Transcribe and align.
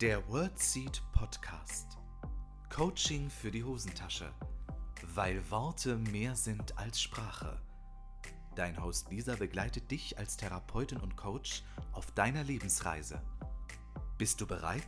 Der 0.00 0.26
WordSeed 0.30 1.02
Podcast. 1.12 1.98
Coaching 2.74 3.28
für 3.28 3.50
die 3.50 3.62
Hosentasche. 3.62 4.32
Weil 5.14 5.42
Worte 5.50 5.98
mehr 5.98 6.34
sind 6.36 6.78
als 6.78 7.02
Sprache. 7.02 7.60
Dein 8.56 8.82
Host 8.82 9.10
Lisa 9.10 9.36
begleitet 9.36 9.90
dich 9.90 10.16
als 10.16 10.38
Therapeutin 10.38 10.96
und 11.00 11.18
Coach 11.18 11.64
auf 11.92 12.10
deiner 12.12 12.42
Lebensreise. 12.44 13.20
Bist 14.16 14.40
du 14.40 14.46
bereit? 14.46 14.86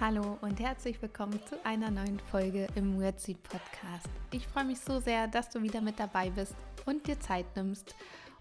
Hallo 0.00 0.38
und 0.40 0.58
herzlich 0.58 1.00
willkommen 1.00 1.38
zu 1.46 1.64
einer 1.64 1.92
neuen 1.92 2.18
Folge 2.32 2.66
im 2.74 3.00
WordSeed 3.00 3.40
Podcast. 3.44 4.08
Ich 4.32 4.44
freue 4.48 4.64
mich 4.64 4.80
so 4.80 4.98
sehr, 4.98 5.28
dass 5.28 5.50
du 5.50 5.62
wieder 5.62 5.80
mit 5.80 6.00
dabei 6.00 6.30
bist 6.30 6.56
und 6.84 7.06
dir 7.06 7.20
Zeit 7.20 7.54
nimmst 7.54 7.94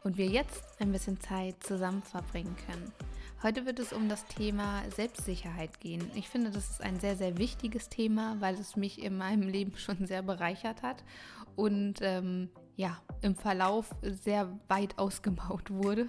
und 0.03 0.17
wir 0.17 0.25
jetzt 0.25 0.63
ein 0.79 0.91
bisschen 0.91 1.21
Zeit 1.21 1.61
zusammen 1.61 2.01
verbringen 2.01 2.55
können. 2.65 2.91
Heute 3.43 3.67
wird 3.67 3.77
es 3.77 3.93
um 3.93 4.09
das 4.09 4.25
Thema 4.25 4.81
Selbstsicherheit 4.95 5.79
gehen. 5.79 6.09
Ich 6.15 6.27
finde, 6.27 6.49
das 6.49 6.71
ist 6.71 6.81
ein 6.81 6.99
sehr, 6.99 7.15
sehr 7.15 7.37
wichtiges 7.37 7.87
Thema, 7.87 8.35
weil 8.39 8.55
es 8.55 8.75
mich 8.75 9.03
in 9.03 9.15
meinem 9.15 9.43
Leben 9.47 9.77
schon 9.77 10.07
sehr 10.07 10.23
bereichert 10.23 10.81
hat 10.81 11.03
und 11.55 11.99
ähm, 12.01 12.49
ja, 12.77 12.99
im 13.21 13.35
Verlauf 13.35 13.93
sehr 14.01 14.59
weit 14.67 14.97
ausgebaut 14.97 15.69
wurde. 15.69 16.07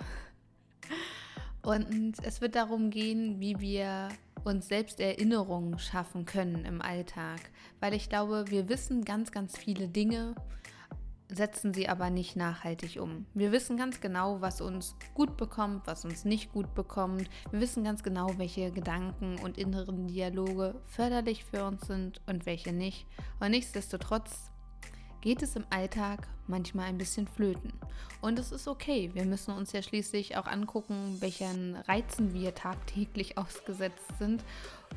Und 1.60 2.14
es 2.22 2.40
wird 2.40 2.54
darum 2.54 2.88
gehen, 2.88 3.40
wie 3.40 3.60
wir 3.60 4.08
uns 4.44 4.68
selbst 4.68 4.98
Erinnerungen 4.98 5.78
schaffen 5.78 6.24
können 6.24 6.64
im 6.64 6.80
Alltag. 6.80 7.40
Weil 7.78 7.92
ich 7.92 8.08
glaube, 8.08 8.46
wir 8.48 8.70
wissen 8.70 9.04
ganz, 9.04 9.32
ganz 9.32 9.58
viele 9.58 9.86
Dinge, 9.88 10.34
setzen 11.30 11.74
sie 11.74 11.88
aber 11.88 12.10
nicht 12.10 12.36
nachhaltig 12.36 12.98
um. 13.00 13.26
Wir 13.34 13.52
wissen 13.52 13.76
ganz 13.76 14.00
genau, 14.00 14.40
was 14.40 14.60
uns 14.60 14.96
gut 15.14 15.36
bekommt, 15.36 15.86
was 15.86 16.04
uns 16.04 16.24
nicht 16.24 16.52
gut 16.52 16.74
bekommt. 16.74 17.28
Wir 17.50 17.60
wissen 17.60 17.84
ganz 17.84 18.02
genau, 18.02 18.38
welche 18.38 18.70
Gedanken 18.70 19.38
und 19.38 19.58
inneren 19.58 20.06
Dialoge 20.06 20.80
förderlich 20.86 21.44
für 21.44 21.64
uns 21.64 21.86
sind 21.86 22.20
und 22.26 22.46
welche 22.46 22.72
nicht. 22.72 23.06
Und 23.40 23.50
nichtsdestotrotz 23.50 24.50
geht 25.20 25.42
es 25.42 25.56
im 25.56 25.66
Alltag 25.70 26.28
manchmal 26.46 26.86
ein 26.86 26.98
bisschen 26.98 27.26
flöten. 27.26 27.72
Und 28.20 28.38
es 28.38 28.52
ist 28.52 28.68
okay. 28.68 29.10
Wir 29.12 29.24
müssen 29.24 29.54
uns 29.54 29.72
ja 29.72 29.82
schließlich 29.82 30.36
auch 30.36 30.46
angucken, 30.46 31.16
welchen 31.20 31.76
Reizen 31.76 32.32
wir 32.32 32.54
tagtäglich 32.54 33.36
ausgesetzt 33.38 34.18
sind. 34.18 34.44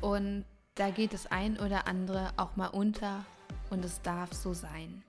Und 0.00 0.44
da 0.74 0.90
geht 0.90 1.12
das 1.12 1.26
ein 1.26 1.58
oder 1.58 1.86
andere 1.86 2.30
auch 2.36 2.56
mal 2.56 2.68
unter 2.68 3.26
und 3.70 3.84
es 3.84 4.00
darf 4.00 4.32
so 4.32 4.54
sein. 4.54 5.02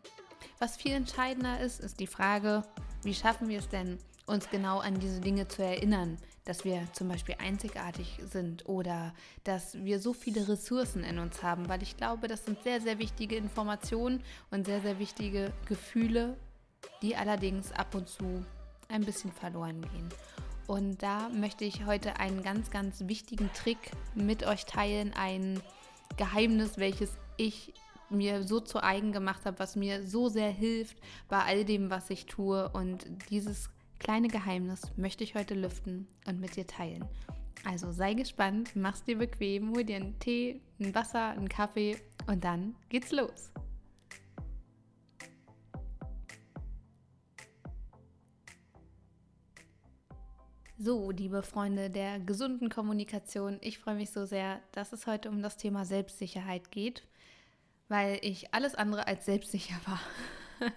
Was 0.60 0.78
viel 0.78 0.94
entscheidender 0.94 1.60
ist, 1.60 1.80
ist 1.80 2.00
die 2.00 2.08
Frage, 2.08 2.64
wie 3.04 3.14
schaffen 3.14 3.50
wir 3.50 3.60
es 3.60 3.70
denn, 3.70 3.98
uns 4.26 4.50
genau 4.50 4.80
an 4.80 5.00
diese 5.00 5.20
Dinge 5.20 5.48
zu 5.48 5.64
erinnern, 5.64 6.18
dass 6.46 6.64
wir 6.64 6.88
zum 6.94 7.10
Beispiel 7.10 7.36
einzigartig 7.40 8.20
sind 8.24 8.68
oder 8.68 9.14
dass 9.44 9.76
wir 9.84 10.00
so 10.00 10.14
viele 10.14 10.48
Ressourcen 10.48 11.04
in 11.04 11.20
uns 11.20 11.44
haben, 11.44 11.68
weil 11.70 11.84
ich 11.84 11.98
glaube, 11.98 12.28
das 12.28 12.46
sind 12.46 12.62
sehr, 12.64 12.82
sehr 12.82 13.00
wichtige 13.00 13.36
Informationen 13.36 14.24
und 14.52 14.66
sehr, 14.66 14.82
sehr 14.82 15.00
wichtige 15.00 15.52
Gefühle, 15.66 16.38
die 17.02 17.16
allerdings 17.16 17.72
ab 17.72 17.96
und 17.96 18.08
zu 18.08 18.46
ein 18.90 19.04
bisschen 19.04 19.32
verloren 19.32 19.82
gehen. 19.82 20.10
Und 20.68 21.04
da 21.04 21.30
möchte 21.30 21.66
ich 21.66 21.86
heute 21.86 22.20
einen 22.20 22.42
ganz, 22.44 22.72
ganz 22.72 23.08
wichtigen 23.08 23.52
Trick 23.54 23.92
mit 24.16 24.46
euch 24.46 24.66
teilen, 24.66 25.14
ein 25.14 25.62
Geheimnis, 26.18 26.78
welches 26.78 27.12
ich 27.38 27.74
mir 28.14 28.44
so 28.44 28.60
zu 28.60 28.82
eigen 28.82 29.12
gemacht 29.12 29.46
habe, 29.46 29.60
was 29.60 29.76
mir 29.76 30.06
so 30.06 30.30
sehr 30.30 30.50
hilft 30.50 30.98
bei 31.28 31.40
all 31.44 31.66
dem, 31.66 31.90
was 31.90 32.10
ich 32.10 32.26
tue. 32.26 32.70
Und 32.70 33.06
dieses 33.30 33.70
kleine 34.00 34.28
Geheimnis 34.28 34.82
möchte 34.96 35.24
ich 35.24 35.36
heute 35.36 35.56
lüften 35.56 36.08
und 36.28 36.40
mit 36.40 36.56
dir 36.56 36.68
teilen. 36.68 37.06
Also 37.66 37.92
sei 37.92 38.14
gespannt, 38.14 38.76
mach's 38.76 39.04
dir 39.04 39.18
bequem, 39.18 39.72
hol 39.72 39.84
dir 39.84 39.96
einen 39.96 40.20
Tee, 40.20 40.62
ein 40.80 40.94
Wasser, 40.94 41.30
einen 41.30 41.48
Kaffee 41.48 41.98
und 42.28 42.44
dann 42.44 42.76
geht's 42.90 43.12
los. 43.12 43.52
So, 50.78 51.12
liebe 51.12 51.44
Freunde 51.44 51.90
der 51.90 52.20
gesunden 52.20 52.68
Kommunikation, 52.68 53.58
ich 53.62 53.80
freue 53.80 53.96
mich 53.96 54.12
so 54.12 54.26
sehr, 54.26 54.60
dass 54.74 54.92
es 54.92 55.08
heute 55.08 55.30
um 55.30 55.42
das 55.42 55.56
Thema 55.56 55.86
Selbstsicherheit 55.86 56.72
geht 56.72 57.04
weil 57.94 58.18
ich 58.24 58.52
alles 58.56 58.74
andere 58.74 59.06
als 59.06 59.26
selbstsicher 59.26 59.76
war. 59.86 60.02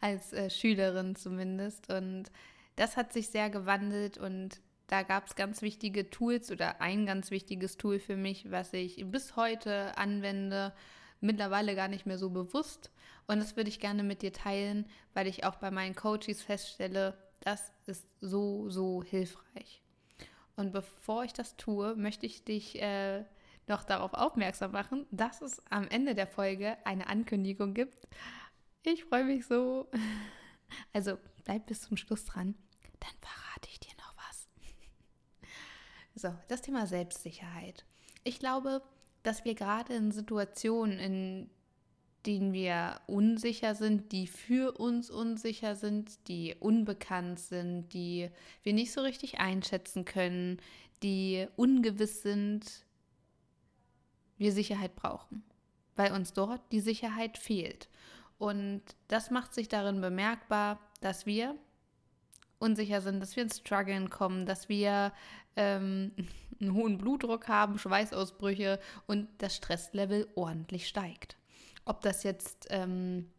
als 0.00 0.32
äh, 0.32 0.48
Schülerin 0.48 1.14
zumindest. 1.14 1.92
Und 1.92 2.30
das 2.76 2.96
hat 2.96 3.12
sich 3.12 3.28
sehr 3.28 3.50
gewandelt 3.50 4.16
und 4.16 4.62
da 4.86 5.02
gab 5.02 5.26
es 5.26 5.34
ganz 5.34 5.60
wichtige 5.60 6.08
Tools 6.08 6.50
oder 6.50 6.80
ein 6.80 7.04
ganz 7.04 7.30
wichtiges 7.30 7.76
Tool 7.76 7.98
für 7.98 8.16
mich, 8.16 8.50
was 8.50 8.72
ich 8.72 9.04
bis 9.04 9.36
heute 9.36 9.98
anwende, 9.98 10.72
mittlerweile 11.20 11.74
gar 11.74 11.88
nicht 11.88 12.06
mehr 12.06 12.16
so 12.16 12.30
bewusst. 12.30 12.90
Und 13.26 13.38
das 13.40 13.56
würde 13.56 13.68
ich 13.68 13.78
gerne 13.78 14.02
mit 14.02 14.22
dir 14.22 14.32
teilen, 14.32 14.86
weil 15.12 15.26
ich 15.26 15.44
auch 15.44 15.56
bei 15.56 15.70
meinen 15.70 15.94
Coaches 15.94 16.40
feststelle, 16.40 17.18
das 17.40 17.70
ist 17.84 18.06
so, 18.22 18.70
so 18.70 19.02
hilfreich. 19.02 19.82
Und 20.56 20.72
bevor 20.72 21.22
ich 21.24 21.34
das 21.34 21.58
tue, 21.58 21.96
möchte 21.96 22.24
ich 22.24 22.44
dich 22.44 22.80
äh, 22.80 23.24
noch 23.68 23.84
darauf 23.84 24.14
aufmerksam 24.14 24.72
machen, 24.72 25.06
dass 25.10 25.42
es 25.42 25.60
am 25.70 25.88
Ende 25.88 26.14
der 26.14 26.26
Folge 26.26 26.76
eine 26.84 27.08
Ankündigung 27.08 27.74
gibt. 27.74 28.06
Ich 28.84 29.04
freue 29.04 29.24
mich 29.24 29.46
so. 29.46 29.88
Also 30.92 31.16
bleib 31.44 31.66
bis 31.66 31.82
zum 31.82 31.96
Schluss 31.96 32.24
dran, 32.24 32.56
dann 32.98 33.12
verrate 33.20 33.68
ich 33.70 33.78
dir 33.78 33.92
noch 33.98 34.16
was. 34.16 34.48
So, 36.16 36.34
das 36.48 36.60
Thema 36.60 36.88
Selbstsicherheit. 36.88 37.84
Ich 38.24 38.40
glaube, 38.40 38.82
dass 39.22 39.44
wir 39.44 39.54
gerade 39.54 39.94
in 39.94 40.10
Situationen, 40.10 40.98
in 40.98 41.50
denen 42.26 42.52
wir 42.52 43.00
unsicher 43.06 43.74
sind, 43.74 44.10
die 44.10 44.26
für 44.26 44.72
uns 44.78 45.10
unsicher 45.10 45.76
sind, 45.76 46.28
die 46.28 46.56
unbekannt 46.58 47.38
sind, 47.38 47.92
die 47.92 48.28
wir 48.64 48.72
nicht 48.72 48.92
so 48.92 49.02
richtig 49.02 49.38
einschätzen 49.38 50.04
können, 50.04 50.58
die 51.02 51.46
ungewiss 51.56 52.22
sind, 52.22 52.85
wir 54.38 54.52
Sicherheit 54.52 54.96
brauchen, 54.96 55.44
weil 55.94 56.12
uns 56.12 56.32
dort 56.32 56.60
die 56.72 56.80
Sicherheit 56.80 57.38
fehlt. 57.38 57.88
Und 58.38 58.82
das 59.08 59.30
macht 59.30 59.54
sich 59.54 59.68
darin 59.68 60.00
bemerkbar, 60.00 60.78
dass 61.00 61.26
wir 61.26 61.54
unsicher 62.58 63.00
sind, 63.00 63.20
dass 63.20 63.36
wir 63.36 63.42
ins 63.42 63.58
Struggeln 63.58 64.10
kommen, 64.10 64.46
dass 64.46 64.68
wir 64.68 65.12
ähm, 65.56 66.12
einen 66.60 66.74
hohen 66.74 66.98
Blutdruck 66.98 67.48
haben, 67.48 67.78
Schweißausbrüche 67.78 68.80
und 69.06 69.28
das 69.38 69.56
Stresslevel 69.56 70.28
ordentlich 70.34 70.88
steigt. 70.88 71.36
Ob 71.84 72.00
das 72.00 72.22
jetzt 72.22 72.66
ähm, 72.70 73.30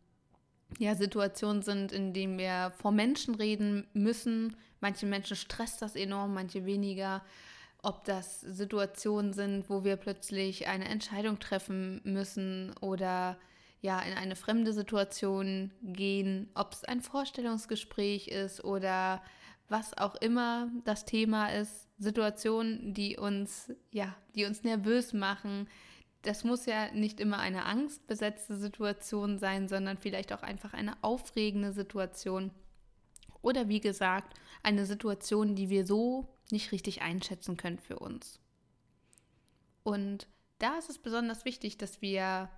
ja, 0.79 0.95
Situationen 0.95 1.61
sind, 1.61 1.91
in 1.91 2.13
denen 2.13 2.37
wir 2.37 2.71
vor 2.77 2.91
Menschen 2.91 3.35
reden 3.35 3.87
müssen. 3.93 4.55
Manche 4.79 5.05
Menschen 5.05 5.35
stresst 5.35 5.81
das 5.81 5.95
enorm, 5.95 6.33
manche 6.33 6.65
weniger 6.65 7.23
ob 7.87 8.03
das 8.03 8.41
Situationen 8.41 9.31
sind, 9.31 9.69
wo 9.69 9.85
wir 9.85 9.95
plötzlich 9.95 10.67
eine 10.67 10.89
Entscheidung 10.89 11.39
treffen 11.39 12.01
müssen 12.03 12.75
oder 12.81 13.37
ja 13.79 14.01
in 14.01 14.13
eine 14.13 14.35
fremde 14.35 14.73
Situation 14.73 15.71
gehen, 15.83 16.49
ob 16.53 16.73
es 16.73 16.83
ein 16.83 16.99
Vorstellungsgespräch 16.99 18.27
ist 18.27 18.61
oder 18.65 19.23
was 19.69 19.97
auch 19.97 20.15
immer 20.15 20.67
das 20.83 21.05
Thema 21.05 21.47
ist, 21.47 21.87
Situationen, 21.97 22.93
die 22.93 23.15
uns 23.15 23.71
ja, 23.89 24.13
die 24.35 24.43
uns 24.43 24.63
nervös 24.63 25.13
machen. 25.13 25.69
Das 26.23 26.43
muss 26.43 26.65
ja 26.65 26.91
nicht 26.91 27.21
immer 27.21 27.39
eine 27.39 27.63
angstbesetzte 27.63 28.57
Situation 28.57 29.39
sein, 29.39 29.69
sondern 29.69 29.97
vielleicht 29.97 30.33
auch 30.33 30.43
einfach 30.43 30.73
eine 30.73 31.01
aufregende 31.03 31.71
Situation. 31.71 32.51
Oder 33.41 33.69
wie 33.69 33.79
gesagt, 33.79 34.37
eine 34.61 34.85
Situation, 34.85 35.55
die 35.55 35.69
wir 35.69 35.85
so 35.85 36.27
nicht 36.51 36.71
richtig 36.71 37.01
einschätzen 37.01 37.57
können 37.57 37.79
für 37.79 37.99
uns. 37.99 38.39
Und 39.83 40.27
da 40.59 40.77
ist 40.77 40.89
es 40.89 40.97
besonders 40.97 41.45
wichtig, 41.45 41.77
dass 41.77 42.01
wir 42.01 42.49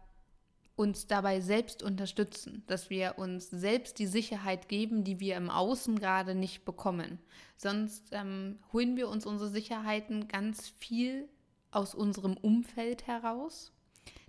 uns 0.75 1.07
dabei 1.07 1.41
selbst 1.41 1.83
unterstützen, 1.83 2.63
dass 2.67 2.89
wir 2.89 3.15
uns 3.17 3.49
selbst 3.49 3.99
die 3.99 4.07
Sicherheit 4.07 4.69
geben, 4.69 5.03
die 5.03 5.19
wir 5.19 5.35
im 5.35 5.49
Außen 5.49 5.99
gerade 5.99 6.35
nicht 6.35 6.63
bekommen. 6.63 7.19
Sonst 7.57 8.07
ähm, 8.11 8.59
holen 8.71 8.95
wir 8.95 9.09
uns 9.09 9.25
unsere 9.25 9.49
Sicherheiten 9.49 10.29
ganz 10.29 10.69
viel 10.69 11.27
aus 11.71 11.93
unserem 11.93 12.37
Umfeld 12.37 13.07
heraus, 13.07 13.73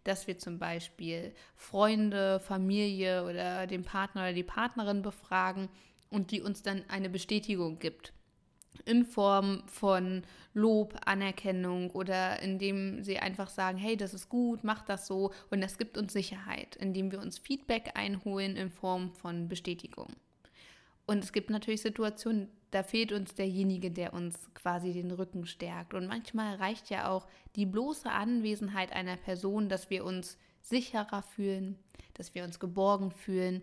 dass 0.02 0.26
wir 0.26 0.38
zum 0.38 0.58
Beispiel 0.58 1.32
Freunde, 1.54 2.40
Familie 2.40 3.24
oder 3.24 3.68
den 3.68 3.84
Partner 3.84 4.22
oder 4.22 4.32
die 4.32 4.42
Partnerin 4.42 5.02
befragen 5.02 5.68
und 6.10 6.32
die 6.32 6.42
uns 6.42 6.62
dann 6.62 6.82
eine 6.88 7.08
Bestätigung 7.08 7.78
gibt 7.78 8.12
in 8.84 9.04
Form 9.04 9.62
von 9.66 10.22
Lob, 10.52 10.98
Anerkennung 11.04 11.90
oder 11.90 12.42
indem 12.42 13.02
sie 13.04 13.18
einfach 13.18 13.48
sagen, 13.48 13.78
hey, 13.78 13.96
das 13.96 14.14
ist 14.14 14.28
gut, 14.28 14.64
mach 14.64 14.82
das 14.82 15.06
so 15.06 15.32
und 15.50 15.60
das 15.60 15.78
gibt 15.78 15.96
uns 15.96 16.12
Sicherheit, 16.12 16.76
indem 16.76 17.12
wir 17.12 17.20
uns 17.20 17.38
Feedback 17.38 17.92
einholen 17.94 18.56
in 18.56 18.70
Form 18.70 19.12
von 19.12 19.48
Bestätigung. 19.48 20.08
Und 21.06 21.24
es 21.24 21.32
gibt 21.32 21.50
natürlich 21.50 21.82
Situationen, 21.82 22.48
da 22.70 22.84
fehlt 22.84 23.12
uns 23.12 23.34
derjenige, 23.34 23.90
der 23.90 24.12
uns 24.12 24.52
quasi 24.54 24.92
den 24.92 25.10
Rücken 25.10 25.44
stärkt. 25.44 25.92
Und 25.92 26.06
manchmal 26.06 26.54
reicht 26.56 26.88
ja 26.88 27.08
auch 27.08 27.26
die 27.56 27.66
bloße 27.66 28.08
Anwesenheit 28.08 28.92
einer 28.92 29.16
Person, 29.16 29.68
dass 29.68 29.90
wir 29.90 30.04
uns 30.04 30.38
sicherer 30.60 31.22
fühlen, 31.22 31.78
dass 32.14 32.34
wir 32.34 32.44
uns 32.44 32.60
geborgen 32.60 33.10
fühlen. 33.10 33.62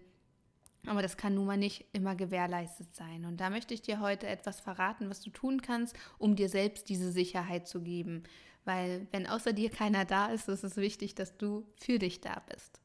Aber 0.88 1.02
das 1.02 1.18
kann 1.18 1.36
nun 1.36 1.46
mal 1.46 1.58
nicht 1.58 1.86
immer 1.94 2.16
gewährleistet 2.16 2.96
sein. 2.96 3.26
Und 3.26 3.38
da 3.38 3.50
möchte 3.50 3.74
ich 3.74 3.82
dir 3.82 4.00
heute 4.00 4.28
etwas 4.28 4.60
verraten, 4.60 5.10
was 5.10 5.22
du 5.22 5.30
tun 5.30 5.62
kannst, 5.62 5.96
um 6.18 6.36
dir 6.36 6.50
selbst 6.50 6.90
diese 6.90 7.12
Sicherheit 7.12 7.68
zu 7.68 7.82
geben. 7.82 8.24
Weil 8.64 9.08
wenn 9.12 9.28
außer 9.28 9.54
dir 9.54 9.70
keiner 9.70 10.06
da 10.06 10.28
ist, 10.28 10.48
ist 10.48 10.64
es 10.64 10.78
wichtig, 10.78 11.16
dass 11.16 11.38
du 11.38 11.66
für 11.80 12.00
dich 12.00 12.22
da 12.22 12.42
bist. 12.52 12.82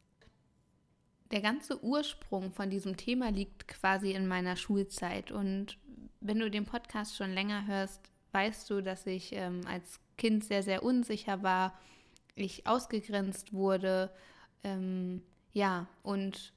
Der 1.31 1.41
ganze 1.41 1.83
Ursprung 1.83 2.53
von 2.53 2.71
diesem 2.71 2.97
Thema 2.97 3.31
liegt 3.31 3.67
quasi 3.67 4.13
in 4.13 4.27
meiner 4.27 4.57
Schulzeit. 4.57 5.33
Und 5.33 5.79
wenn 6.21 6.39
du 6.39 6.51
den 6.51 6.67
Podcast 6.67 7.17
schon 7.17 7.33
länger 7.33 7.67
hörst, 7.67 8.01
weißt 8.33 8.69
du, 8.69 8.83
dass 8.83 9.07
ich 9.07 9.33
ähm, 9.33 9.63
als 9.67 10.01
Kind 10.19 10.45
sehr, 10.45 10.63
sehr 10.63 10.83
unsicher 10.83 11.43
war, 11.43 11.79
ich 12.35 12.67
ausgegrenzt 12.67 13.53
wurde, 13.53 14.11
ähm, 14.65 15.23
ja, 15.53 15.87
und 16.03 16.53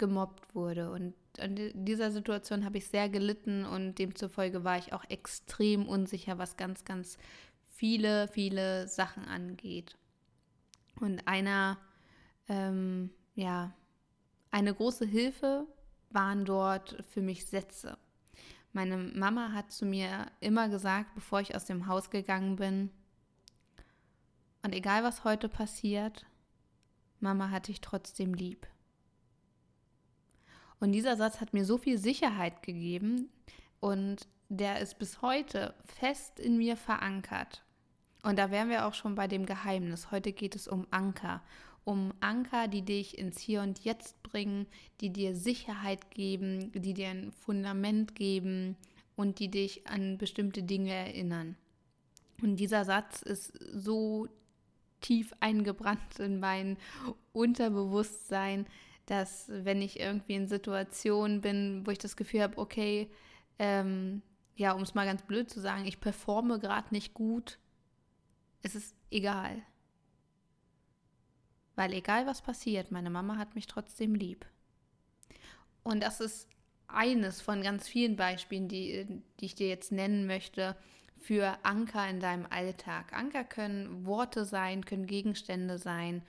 gemobbt 0.00 0.54
wurde. 0.54 0.90
Und 0.90 1.14
in 1.38 1.84
dieser 1.84 2.10
Situation 2.10 2.64
habe 2.64 2.78
ich 2.78 2.88
sehr 2.88 3.08
gelitten 3.08 3.64
und 3.64 3.98
demzufolge 3.98 4.64
war 4.64 4.78
ich 4.78 4.92
auch 4.92 5.04
extrem 5.08 5.86
unsicher, 5.86 6.38
was 6.38 6.56
ganz, 6.56 6.84
ganz 6.84 7.18
viele, 7.68 8.26
viele 8.28 8.88
Sachen 8.88 9.26
angeht. 9.26 9.96
Und 10.98 11.28
einer, 11.28 11.78
ähm, 12.48 13.10
ja, 13.34 13.72
eine 14.50 14.74
große 14.74 15.06
Hilfe 15.06 15.66
waren 16.10 16.44
dort 16.44 17.04
für 17.10 17.22
mich 17.22 17.46
Sätze. 17.46 17.96
Meine 18.72 18.96
Mama 18.96 19.52
hat 19.52 19.70
zu 19.70 19.84
mir 19.84 20.26
immer 20.40 20.68
gesagt, 20.68 21.14
bevor 21.14 21.40
ich 21.40 21.54
aus 21.54 21.66
dem 21.66 21.86
Haus 21.86 22.10
gegangen 22.10 22.56
bin, 22.56 22.90
und 24.62 24.74
egal 24.74 25.02
was 25.04 25.24
heute 25.24 25.48
passiert, 25.48 26.26
Mama 27.18 27.50
hat 27.50 27.68
dich 27.68 27.80
trotzdem 27.80 28.34
lieb. 28.34 28.66
Und 30.80 30.92
dieser 30.92 31.16
Satz 31.16 31.40
hat 31.40 31.52
mir 31.52 31.64
so 31.64 31.78
viel 31.78 31.98
Sicherheit 31.98 32.62
gegeben 32.62 33.28
und 33.80 34.26
der 34.48 34.80
ist 34.80 34.98
bis 34.98 35.22
heute 35.22 35.74
fest 35.84 36.40
in 36.40 36.56
mir 36.56 36.76
verankert. 36.76 37.62
Und 38.22 38.38
da 38.38 38.50
wären 38.50 38.68
wir 38.68 38.86
auch 38.86 38.94
schon 38.94 39.14
bei 39.14 39.28
dem 39.28 39.46
Geheimnis. 39.46 40.10
Heute 40.10 40.32
geht 40.32 40.56
es 40.56 40.68
um 40.68 40.86
Anker. 40.90 41.42
Um 41.84 42.12
Anker, 42.20 42.68
die 42.68 42.82
dich 42.82 43.16
ins 43.16 43.40
Hier 43.40 43.62
und 43.62 43.84
Jetzt 43.84 44.22
bringen, 44.22 44.66
die 45.00 45.10
dir 45.10 45.34
Sicherheit 45.34 46.10
geben, 46.10 46.72
die 46.72 46.92
dir 46.92 47.08
ein 47.08 47.32
Fundament 47.32 48.14
geben 48.14 48.76
und 49.16 49.38
die 49.38 49.50
dich 49.50 49.86
an 49.86 50.18
bestimmte 50.18 50.62
Dinge 50.62 50.92
erinnern. 50.92 51.56
Und 52.42 52.56
dieser 52.56 52.84
Satz 52.84 53.22
ist 53.22 53.52
so 53.72 54.28
tief 55.00 55.32
eingebrannt 55.40 56.18
in 56.18 56.40
mein 56.40 56.76
Unterbewusstsein, 57.32 58.66
dass 59.10 59.46
wenn 59.48 59.82
ich 59.82 59.98
irgendwie 59.98 60.36
in 60.36 60.46
Situationen 60.46 61.40
bin, 61.40 61.84
wo 61.84 61.90
ich 61.90 61.98
das 61.98 62.16
Gefühl 62.16 62.42
habe, 62.42 62.58
okay, 62.58 63.10
ähm, 63.58 64.22
ja, 64.54 64.70
um 64.70 64.82
es 64.82 64.94
mal 64.94 65.04
ganz 65.04 65.22
blöd 65.22 65.50
zu 65.50 65.58
sagen, 65.58 65.84
ich 65.84 65.98
performe 65.98 66.60
gerade 66.60 66.94
nicht 66.94 67.12
gut, 67.12 67.58
es 68.62 68.76
ist 68.76 68.94
egal. 69.10 69.62
Weil 71.74 71.92
egal 71.92 72.24
was 72.28 72.40
passiert, 72.40 72.92
meine 72.92 73.10
Mama 73.10 73.36
hat 73.36 73.56
mich 73.56 73.66
trotzdem 73.66 74.14
lieb. 74.14 74.46
Und 75.82 76.04
das 76.04 76.20
ist 76.20 76.48
eines 76.86 77.40
von 77.40 77.62
ganz 77.62 77.88
vielen 77.88 78.14
Beispielen, 78.14 78.68
die, 78.68 79.24
die 79.40 79.44
ich 79.44 79.56
dir 79.56 79.66
jetzt 79.66 79.90
nennen 79.90 80.28
möchte, 80.28 80.76
für 81.18 81.58
Anker 81.64 82.08
in 82.08 82.20
deinem 82.20 82.46
Alltag. 82.48 83.12
Anker 83.12 83.42
können 83.42 84.06
Worte 84.06 84.44
sein, 84.44 84.84
können 84.84 85.06
Gegenstände 85.06 85.78
sein. 85.78 86.22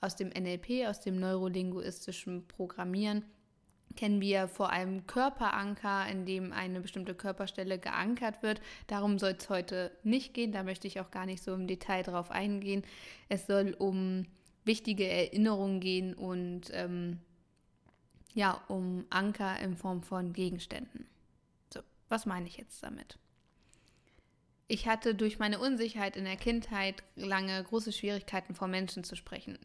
Aus 0.00 0.16
dem 0.16 0.28
NLP, 0.28 0.86
aus 0.86 1.00
dem 1.00 1.18
neurolinguistischen 1.18 2.46
Programmieren 2.46 3.24
kennen 3.96 4.20
wir 4.20 4.46
vor 4.46 4.70
allem 4.70 5.06
Körperanker, 5.06 6.06
in 6.08 6.26
dem 6.26 6.52
eine 6.52 6.80
bestimmte 6.80 7.14
Körperstelle 7.14 7.78
geankert 7.78 8.42
wird. 8.42 8.60
Darum 8.86 9.18
soll 9.18 9.36
es 9.38 9.48
heute 9.48 9.90
nicht 10.04 10.34
gehen, 10.34 10.52
da 10.52 10.62
möchte 10.62 10.86
ich 10.86 11.00
auch 11.00 11.10
gar 11.10 11.26
nicht 11.26 11.42
so 11.42 11.54
im 11.54 11.66
Detail 11.66 12.02
drauf 12.02 12.30
eingehen. 12.30 12.82
Es 13.28 13.46
soll 13.46 13.74
um 13.78 14.26
wichtige 14.64 15.08
Erinnerungen 15.08 15.80
gehen 15.80 16.14
und 16.14 16.70
ähm, 16.72 17.20
ja, 18.34 18.60
um 18.68 19.06
Anker 19.10 19.58
in 19.60 19.76
Form 19.76 20.02
von 20.02 20.32
Gegenständen. 20.32 21.06
Was 22.08 22.26
meine 22.26 22.46
ich 22.46 22.56
jetzt 22.56 22.82
damit? 22.82 23.18
Ich 24.68 24.88
hatte 24.88 25.14
durch 25.14 25.38
meine 25.38 25.60
Unsicherheit 25.60 26.16
in 26.16 26.24
der 26.24 26.36
Kindheit 26.36 27.02
lange 27.14 27.62
große 27.62 27.92
Schwierigkeiten, 27.92 28.54
vor 28.54 28.68
Menschen 28.68 29.04
zu 29.04 29.14
sprechen. 29.14 29.58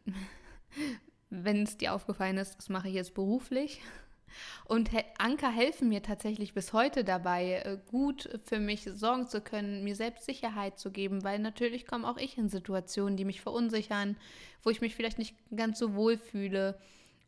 Wenn 1.29 1.63
es 1.63 1.77
dir 1.77 1.93
aufgefallen 1.93 2.37
ist, 2.37 2.57
das 2.57 2.69
mache 2.69 2.89
ich 2.89 2.95
jetzt 2.95 3.13
beruflich. 3.13 3.81
Und 4.65 4.91
Anker 5.17 5.51
helfen 5.51 5.89
mir 5.89 6.03
tatsächlich 6.03 6.53
bis 6.53 6.71
heute 6.73 7.03
dabei, 7.03 7.61
äh, 7.65 7.77
gut 7.89 8.29
für 8.45 8.59
mich 8.59 8.83
sorgen 8.83 9.27
zu 9.27 9.41
können, 9.41 9.83
mir 9.83 9.95
selbst 9.95 10.25
Sicherheit 10.25 10.79
zu 10.79 10.91
geben, 10.91 11.23
weil 11.23 11.39
natürlich 11.39 11.85
komme 11.85 12.07
auch 12.07 12.17
ich 12.17 12.37
in 12.37 12.47
Situationen, 12.47 13.17
die 13.17 13.25
mich 13.25 13.41
verunsichern, 13.41 14.17
wo 14.63 14.69
ich 14.69 14.81
mich 14.81 14.95
vielleicht 14.95 15.19
nicht 15.19 15.35
ganz 15.55 15.79
so 15.79 15.95
wohl 15.95 16.17
fühle 16.17 16.79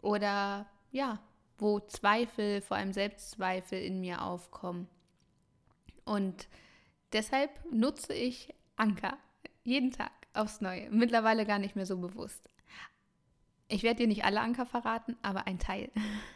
oder 0.02 0.66
ja, 0.92 1.20
wo 1.58 1.80
Zweifel, 1.80 2.62
vor 2.62 2.78
allem 2.78 2.94
Selbstzweifel 2.94 3.80
in 3.80 4.00
mir 4.00 4.22
aufkommen. 4.22 4.88
Und 6.06 6.48
deshalb 7.14 7.52
nutze 7.72 8.14
ich 8.14 8.54
Anker 8.76 9.18
jeden 9.64 9.92
Tag 9.92 10.12
aufs 10.34 10.62
Neue. 10.62 10.90
Mittlerweile 10.90 11.46
gar 11.46 11.60
nicht 11.60 11.76
mehr 11.76 11.86
so 11.86 11.98
bewusst. 11.98 12.50
Ich 13.68 13.84
werde 13.84 14.02
dir 14.02 14.08
nicht 14.08 14.26
alle 14.26 14.42
Anker 14.42 14.66
verraten, 14.66 15.16
aber 15.22 15.48
ein 15.48 15.60
Teil. 15.60 15.92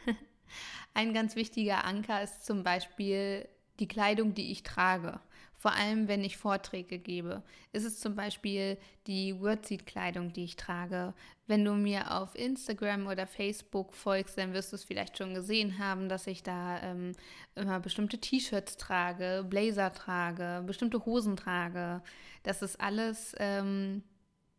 ein 0.94 1.14
ganz 1.14 1.36
wichtiger 1.36 1.84
Anker 1.84 2.22
ist 2.22 2.46
zum 2.46 2.64
Beispiel 2.64 3.48
die 3.80 3.88
Kleidung, 3.88 4.34
die 4.34 4.52
ich 4.52 4.64
trage 4.64 5.20
vor 5.58 5.74
allem 5.74 6.08
wenn 6.08 6.24
ich 6.24 6.38
Vorträge 6.38 7.00
gebe. 7.00 7.44
Ist 7.74 7.84
es 7.84 8.00
zum 8.00 8.16
Beispiel 8.16 8.78
die 9.08 9.40
Wordseed-Kleidung, 9.40 10.32
die 10.32 10.44
ich 10.44 10.56
trage. 10.56 11.14
Wenn 11.48 11.66
du 11.66 11.74
mir 11.74 12.12
auf 12.16 12.36
Instagram 12.36 13.08
oder 13.08 13.26
Facebook 13.26 13.94
folgst, 13.94 14.38
dann 14.38 14.54
wirst 14.54 14.72
du 14.72 14.76
es 14.76 14.84
vielleicht 14.84 15.18
schon 15.18 15.34
gesehen 15.34 15.80
haben, 15.80 16.10
dass 16.10 16.28
ich 16.28 16.44
da 16.44 16.82
ähm, 16.84 17.14
immer 17.56 17.80
bestimmte 17.80 18.20
T-Shirts 18.20 18.78
trage, 18.78 19.46
Blazer 19.50 19.92
trage, 19.94 20.64
bestimmte 20.66 21.06
Hosen 21.06 21.36
trage. 21.36 22.04
Das 22.44 22.62
ist 22.62 22.80
alles 22.80 23.34
ähm, 23.40 24.04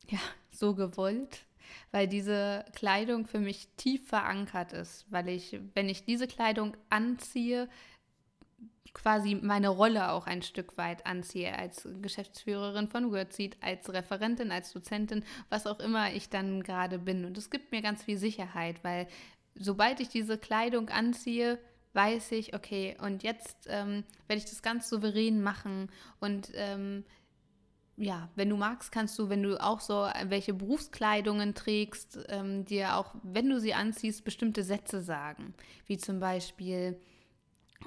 ja, 0.09 0.21
so 0.51 0.75
gewollt, 0.75 1.47
weil 1.93 2.09
diese 2.09 2.65
Kleidung 2.75 3.27
für 3.27 3.39
mich 3.39 3.69
tief 3.77 4.09
verankert 4.09 4.73
ist, 4.73 5.07
weil 5.11 5.29
ich, 5.29 5.61
wenn 5.75 5.89
ich 5.89 6.05
diese 6.05 6.27
Kleidung 6.27 6.77
anziehe, 6.91 7.69
quasi 8.95 9.35
meine 9.35 9.69
Rolle 9.69 10.11
auch 10.13 10.27
ein 10.27 10.43
Stück 10.43 10.77
weit 10.79 11.07
anziehe 11.07 11.57
als 11.57 11.89
Geschäftsführerin 12.03 12.89
von 12.89 13.13
WordSeed, 13.13 13.57
als 13.61 13.93
Referentin, 13.93 14.51
als 14.51 14.73
Dozentin, 14.73 15.25
was 15.49 15.67
auch 15.67 15.81
immer 15.81 16.13
ich 16.13 16.29
dann 16.29 16.63
gerade 16.63 16.99
bin. 16.99 17.25
Und 17.25 17.39
es 17.39 17.51
gibt 17.51 17.73
mir 17.73 17.83
ganz 17.83 18.03
viel 18.03 18.19
Sicherheit, 18.19 18.83
weil 18.83 19.07
sobald 19.55 20.01
ich 20.01 20.09
diese 20.09 20.39
Kleidung 20.39 20.89
anziehe, 20.89 21.59
weiß 21.95 22.33
ich, 22.33 22.55
okay, 22.55 22.97
und 23.01 23.23
jetzt 23.23 23.67
ähm, 23.69 24.05
werde 24.27 24.39
ich 24.39 24.49
das 24.49 24.63
ganz 24.63 24.89
souverän 24.89 25.43
machen 25.43 25.91
und 26.21 26.51
ähm, 26.55 27.05
ja, 27.99 28.31
wenn 28.37 28.49
du 28.49 28.57
magst, 28.57 28.93
kannst 28.93 29.19
du, 29.19 29.29
wenn 29.29 29.43
du 29.43 29.61
auch 29.61 29.81
so 29.81 30.09
welche 30.27 30.55
Berufskleidungen 30.55 31.55
trägst, 31.55 32.21
ähm, 32.29 32.65
dir 32.65 32.97
auch, 32.97 33.15
wenn 33.25 33.49
du 33.49 33.59
sie 33.59 33.75
anziehst, 33.75 34.25
bestimmte 34.25 34.63
Sätze 34.63 35.01
sagen. 35.01 35.55
Wie 35.87 35.99
zum 35.99 36.21
Beispiel, 36.21 37.01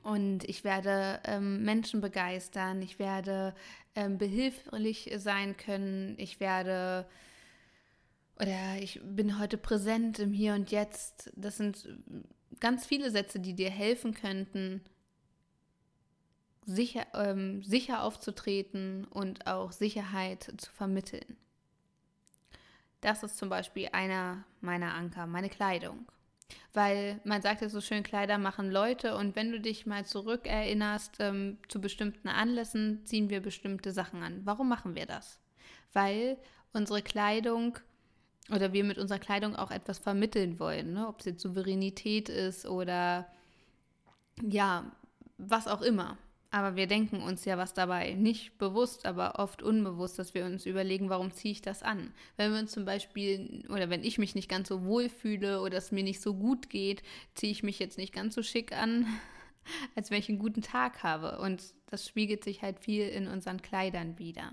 und 0.04 0.44
ich 0.46 0.64
werde 0.64 1.20
ähm, 1.26 1.64
Menschen 1.64 2.02
begeistern, 2.02 2.82
ich 2.82 2.98
werde 2.98 3.54
ähm, 3.96 4.18
behilflich 4.18 5.12
sein 5.18 5.58
können, 5.58 6.16
ich 6.18 6.40
werde 6.40 7.06
oder 8.40 8.82
ich 8.82 9.00
bin 9.04 9.38
heute 9.38 9.58
präsent 9.58 10.18
im 10.18 10.34
Hier 10.34 10.56
und 10.56 10.72
Jetzt. 10.72 11.32
Das 11.36 11.58
sind 11.58 11.88
ganz 12.60 12.86
viele 12.86 13.12
Sätze, 13.12 13.40
die 13.40 13.54
dir 13.54 13.70
helfen 13.70 14.16
könnten, 14.16 14.82
sicher, 16.66 17.06
ähm, 17.14 17.62
sicher 17.64 18.04
aufzutreten 18.04 19.06
und 19.06 19.46
auch 19.46 19.72
Sicherheit 19.72 20.54
zu 20.58 20.72
vermitteln. 20.72 21.38
Das 23.02 23.24
ist 23.24 23.38
zum 23.38 23.50
Beispiel 23.50 23.90
einer 23.92 24.44
meiner 24.60 24.94
Anker, 24.94 25.28
meine 25.28 25.50
Kleidung. 25.50 26.08
Weil 26.74 27.20
man 27.24 27.42
sagt 27.42 27.62
ja 27.62 27.70
so 27.70 27.82
schön, 27.82 28.04
Kleider 28.04 28.38
machen 28.38 28.72
Leute 28.72 29.16
und 29.16 29.36
wenn 29.36 29.52
du 29.52 29.60
dich 29.60 29.86
mal 29.86 30.06
zurückerinnerst, 30.06 31.18
ähm, 31.20 31.58
zu 31.68 31.82
bestimmten 31.82 32.28
Anlässen 32.28 33.06
ziehen 33.06 33.30
wir 33.30 33.42
bestimmte 33.42 33.92
Sachen 33.92 34.24
an. 34.24 34.42
Warum 34.46 34.70
machen 34.70 34.96
wir 34.96 35.06
das? 35.06 35.40
Weil 35.94 36.38
unsere 36.74 37.02
Kleidung 37.02 37.78
oder 38.50 38.74
wir 38.74 38.84
mit 38.84 38.98
unserer 38.98 39.20
Kleidung 39.20 39.56
auch 39.56 39.72
etwas 39.72 40.00
vermitteln 40.00 40.60
wollen, 40.60 40.94
ne? 40.94 41.08
ob 41.08 41.20
es 41.20 41.26
jetzt 41.26 41.42
Souveränität 41.42 42.30
ist 42.30 42.66
oder 42.66 43.28
ja, 44.42 44.92
was 45.38 45.68
auch 45.68 45.82
immer. 45.82 46.18
Aber 46.54 46.76
wir 46.76 46.86
denken 46.86 47.22
uns 47.22 47.46
ja 47.46 47.58
was 47.58 47.74
dabei. 47.74 48.14
Nicht 48.14 48.58
bewusst, 48.58 49.06
aber 49.06 49.40
oft 49.40 49.64
unbewusst, 49.64 50.20
dass 50.20 50.34
wir 50.34 50.46
uns 50.46 50.66
überlegen, 50.66 51.10
warum 51.10 51.32
ziehe 51.32 51.54
ich 51.54 51.62
das 51.62 51.82
an? 51.82 52.14
Wenn 52.36 52.52
wir 52.52 52.60
uns 52.60 52.74
zum 52.74 52.84
Beispiel, 52.84 53.66
oder 53.70 53.90
wenn 53.90 54.04
ich 54.04 54.18
mich 54.18 54.36
nicht 54.36 54.50
ganz 54.50 54.68
so 54.68 54.84
wohl 54.84 55.08
fühle 55.08 55.62
oder 55.62 55.78
es 55.78 55.94
mir 55.94 56.04
nicht 56.04 56.20
so 56.20 56.34
gut 56.34 56.70
geht, 56.70 57.04
ziehe 57.36 57.54
ich 57.54 57.64
mich 57.64 57.80
jetzt 57.80 57.98
nicht 57.98 58.14
ganz 58.14 58.36
so 58.36 58.44
schick 58.44 58.74
an, 58.74 59.08
als 59.96 60.12
wenn 60.12 60.20
ich 60.20 60.28
einen 60.28 60.40
guten 60.40 60.62
Tag 60.62 61.04
habe. 61.04 61.40
Und 61.40 61.74
das 61.90 62.06
spiegelt 62.06 62.44
sich 62.44 62.62
halt 62.62 62.82
viel 62.82 63.08
in 63.08 63.30
unseren 63.30 63.62
Kleidern 63.62 64.20
wieder. 64.20 64.52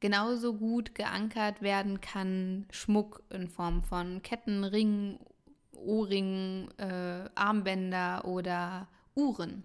Genauso 0.00 0.54
gut 0.54 0.96
geankert 0.96 1.62
werden 1.62 2.00
kann 2.00 2.66
Schmuck 2.72 3.22
in 3.30 3.46
Form 3.48 3.84
von 3.84 4.22
Ketten, 4.22 4.64
Ringen, 4.64 5.20
Ohrringen, 5.72 6.68
äh, 6.78 7.30
Armbänder 7.36 8.24
oder 8.24 8.88
Uhren. 9.14 9.62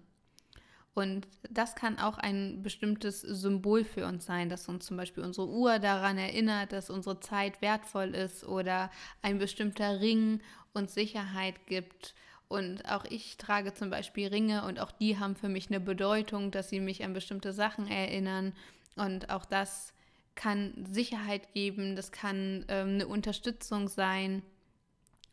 Und 0.94 1.26
das 1.48 1.74
kann 1.74 1.98
auch 1.98 2.18
ein 2.18 2.62
bestimmtes 2.62 3.22
Symbol 3.22 3.84
für 3.84 4.06
uns 4.06 4.26
sein, 4.26 4.50
dass 4.50 4.68
uns 4.68 4.84
zum 4.84 4.98
Beispiel 4.98 5.24
unsere 5.24 5.48
Uhr 5.48 5.78
daran 5.78 6.18
erinnert, 6.18 6.72
dass 6.72 6.90
unsere 6.90 7.18
Zeit 7.20 7.62
wertvoll 7.62 8.14
ist 8.14 8.44
oder 8.44 8.90
ein 9.22 9.38
bestimmter 9.38 10.00
Ring 10.00 10.40
uns 10.74 10.92
Sicherheit 10.92 11.66
gibt. 11.66 12.14
Und 12.48 12.84
auch 12.86 13.06
ich 13.06 13.38
trage 13.38 13.72
zum 13.72 13.88
Beispiel 13.88 14.28
Ringe 14.28 14.66
und 14.66 14.78
auch 14.78 14.90
die 14.90 15.18
haben 15.18 15.36
für 15.36 15.48
mich 15.48 15.70
eine 15.70 15.80
Bedeutung, 15.80 16.50
dass 16.50 16.68
sie 16.68 16.80
mich 16.80 17.02
an 17.02 17.14
bestimmte 17.14 17.54
Sachen 17.54 17.86
erinnern. 17.86 18.52
Und 18.94 19.30
auch 19.30 19.46
das 19.46 19.94
kann 20.34 20.84
Sicherheit 20.90 21.54
geben, 21.54 21.96
das 21.96 22.12
kann 22.12 22.66
ähm, 22.68 22.94
eine 22.94 23.06
Unterstützung 23.06 23.88
sein. 23.88 24.42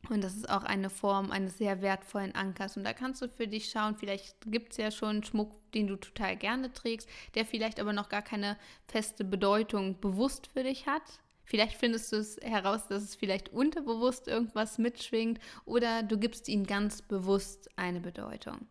Und 0.10 0.24
das 0.24 0.36
ist 0.36 0.50
auch 0.50 0.64
eine 0.64 0.90
Form 0.90 1.32
eines 1.32 1.58
sehr 1.58 1.82
wertvollen 1.82 2.34
Ankers. 2.34 2.78
Und 2.78 2.84
da 2.84 2.94
kannst 2.94 3.22
du 3.22 3.30
für 3.30 3.48
dich 3.48 3.70
schauen, 3.70 3.96
vielleicht 3.96 4.36
gibt 4.52 4.72
es 4.72 4.78
ja 4.78 4.92
schon 4.92 5.24
Schmuck, 5.24 5.52
den 5.74 5.88
du 5.88 5.96
total 5.96 6.36
gerne 6.36 6.74
trägst, 6.74 7.08
der 7.36 7.46
vielleicht 7.46 7.80
aber 7.80 7.94
noch 7.94 8.10
gar 8.10 8.22
keine 8.22 8.58
feste 8.88 9.24
Bedeutung 9.24 10.00
bewusst 10.00 10.48
für 10.48 10.64
dich 10.64 10.88
hat. 10.88 11.04
Vielleicht 11.44 11.78
findest 11.78 12.12
du 12.12 12.18
es 12.18 12.38
heraus, 12.44 12.88
dass 12.88 13.02
es 13.02 13.16
vielleicht 13.16 13.50
unterbewusst 13.50 14.28
irgendwas 14.28 14.78
mitschwingt 14.78 15.40
oder 15.66 16.04
du 16.04 16.18
gibst 16.18 16.48
ihm 16.48 16.66
ganz 16.66 17.02
bewusst 17.02 17.70
eine 17.76 18.00
Bedeutung. 18.00 18.68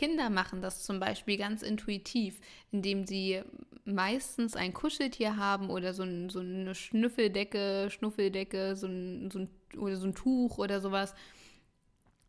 Kinder 0.00 0.30
machen 0.30 0.62
das 0.62 0.82
zum 0.82 0.98
Beispiel 0.98 1.36
ganz 1.36 1.60
intuitiv, 1.60 2.40
indem 2.72 3.04
sie 3.04 3.42
meistens 3.84 4.56
ein 4.56 4.72
Kuscheltier 4.72 5.36
haben 5.36 5.68
oder 5.68 5.92
so, 5.92 6.04
ein, 6.04 6.30
so 6.30 6.40
eine 6.40 6.74
Schnüffeldecke, 6.74 7.88
Schnuffeldecke, 7.90 8.76
so 8.76 8.86
ein, 8.86 9.30
so 9.30 9.40
ein, 9.40 9.50
oder 9.76 9.96
so 9.96 10.06
ein 10.06 10.14
Tuch 10.14 10.56
oder 10.56 10.80
sowas. 10.80 11.14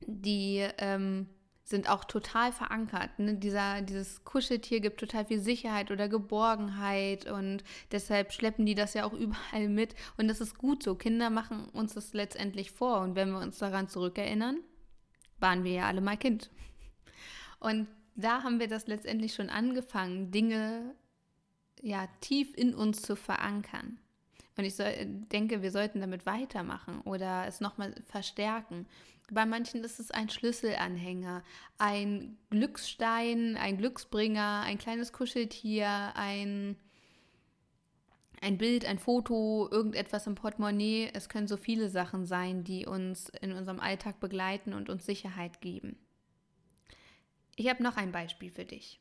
Die 0.06 0.68
ähm, 0.80 1.28
sind 1.64 1.90
auch 1.90 2.04
total 2.04 2.52
verankert. 2.52 3.18
Ne? 3.20 3.36
Dieser, 3.36 3.82
dieses 3.82 4.26
Kuscheltier 4.26 4.82
gibt 4.82 5.00
total 5.00 5.24
viel 5.24 5.40
Sicherheit 5.40 5.92
oder 5.92 6.10
Geborgenheit 6.10 7.32
und 7.32 7.64
deshalb 7.94 8.34
schleppen 8.34 8.66
die 8.66 8.76
das 8.76 8.96
ja 8.96 9.06
auch 9.06 9.14
überall 9.18 9.70
mit. 9.70 9.96
Und 10.18 10.28
das 10.28 10.42
ist 10.42 10.58
gut 10.58 10.84
so. 10.84 10.96
Kinder 10.96 11.30
machen 11.30 11.70
uns 11.70 11.94
das 11.94 12.12
letztendlich 12.12 12.72
vor. 12.72 13.00
Und 13.00 13.16
wenn 13.16 13.32
wir 13.32 13.40
uns 13.40 13.60
daran 13.60 13.88
zurückerinnern, 13.88 14.58
waren 15.40 15.64
wir 15.64 15.72
ja 15.72 15.88
alle 15.88 16.02
mal 16.02 16.18
Kind. 16.18 16.50
Und 17.62 17.88
da 18.16 18.44
haben 18.44 18.60
wir 18.60 18.68
das 18.68 18.88
letztendlich 18.88 19.34
schon 19.34 19.50
angefangen, 19.50 20.32
Dinge 20.32 20.96
ja 21.82 22.08
tief 22.20 22.54
in 22.56 22.74
uns 22.74 23.04
zu 23.04 23.16
verankern. 23.16 24.00
Und 24.58 24.66
ich 24.66 24.76
soll, 24.76 24.92
denke, 25.32 25.62
wir 25.62 25.72
sollten 25.72 26.02
damit 26.02 26.26
weitermachen 26.26 27.02
oder 27.02 27.46
es 27.48 27.62
nochmal 27.62 27.96
verstärken. 28.08 28.88
Bei 29.32 29.46
manchen 29.46 29.84
ist 29.84 30.00
es 30.00 30.12
ein 30.12 30.30
Schlüsselanhänger, 30.30 31.44
ein 31.78 32.38
Glücksstein, 32.50 33.56
ein 33.58 33.78
Glücksbringer, 33.78 34.64
ein 34.66 34.78
kleines 34.78 35.14
Kuscheltier, 35.14 36.12
ein, 36.16 36.76
ein 38.42 38.58
Bild, 38.58 38.86
ein 38.86 39.00
Foto, 39.00 39.70
irgendetwas 39.72 40.28
im 40.28 40.36
Portemonnaie. 40.36 41.12
Es 41.14 41.30
können 41.30 41.48
so 41.48 41.58
viele 41.58 41.90
Sachen 41.90 42.26
sein, 42.26 42.64
die 42.64 42.88
uns 42.88 43.30
in 43.30 43.54
unserem 43.54 43.80
Alltag 43.80 44.20
begleiten 44.20 44.74
und 44.74 44.90
uns 44.90 45.06
Sicherheit 45.06 45.62
geben. 45.62 45.96
Ich 47.62 47.70
habe 47.70 47.84
noch 47.84 47.96
ein 47.96 48.12
Beispiel 48.12 48.50
für 48.50 48.66
dich. 48.66 49.00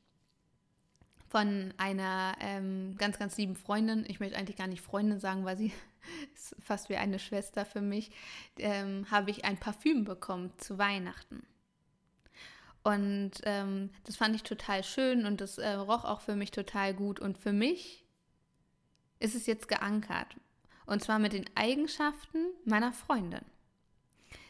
Von 1.30 1.72
einer 1.78 2.36
ähm, 2.40 2.94
ganz, 2.98 3.18
ganz 3.18 3.38
lieben 3.38 3.56
Freundin. 3.56 4.04
Ich 4.06 4.20
möchte 4.20 4.36
eigentlich 4.36 4.58
gar 4.58 4.66
nicht 4.66 4.82
Freundin 4.82 5.18
sagen, 5.18 5.46
weil 5.46 5.56
sie 5.56 5.72
ist 6.34 6.54
fast 6.60 6.90
wie 6.90 6.96
eine 6.96 7.18
Schwester 7.18 7.64
für 7.64 7.80
mich. 7.80 8.10
Ähm, 8.58 9.06
habe 9.10 9.30
ich 9.30 9.46
ein 9.46 9.56
Parfüm 9.56 10.04
bekommen 10.04 10.52
zu 10.58 10.76
Weihnachten. 10.76 11.42
Und 12.82 13.32
ähm, 13.44 13.88
das 14.04 14.16
fand 14.16 14.36
ich 14.36 14.42
total 14.42 14.84
schön 14.84 15.24
und 15.24 15.40
das 15.40 15.56
äh, 15.56 15.70
roch 15.70 16.04
auch 16.04 16.20
für 16.20 16.36
mich 16.36 16.50
total 16.50 16.92
gut. 16.92 17.18
Und 17.18 17.38
für 17.38 17.54
mich 17.54 18.04
ist 19.20 19.34
es 19.34 19.46
jetzt 19.46 19.68
geankert. 19.68 20.36
Und 20.84 21.02
zwar 21.02 21.18
mit 21.18 21.32
den 21.32 21.46
Eigenschaften 21.54 22.44
meiner 22.66 22.92
Freundin. 22.92 23.46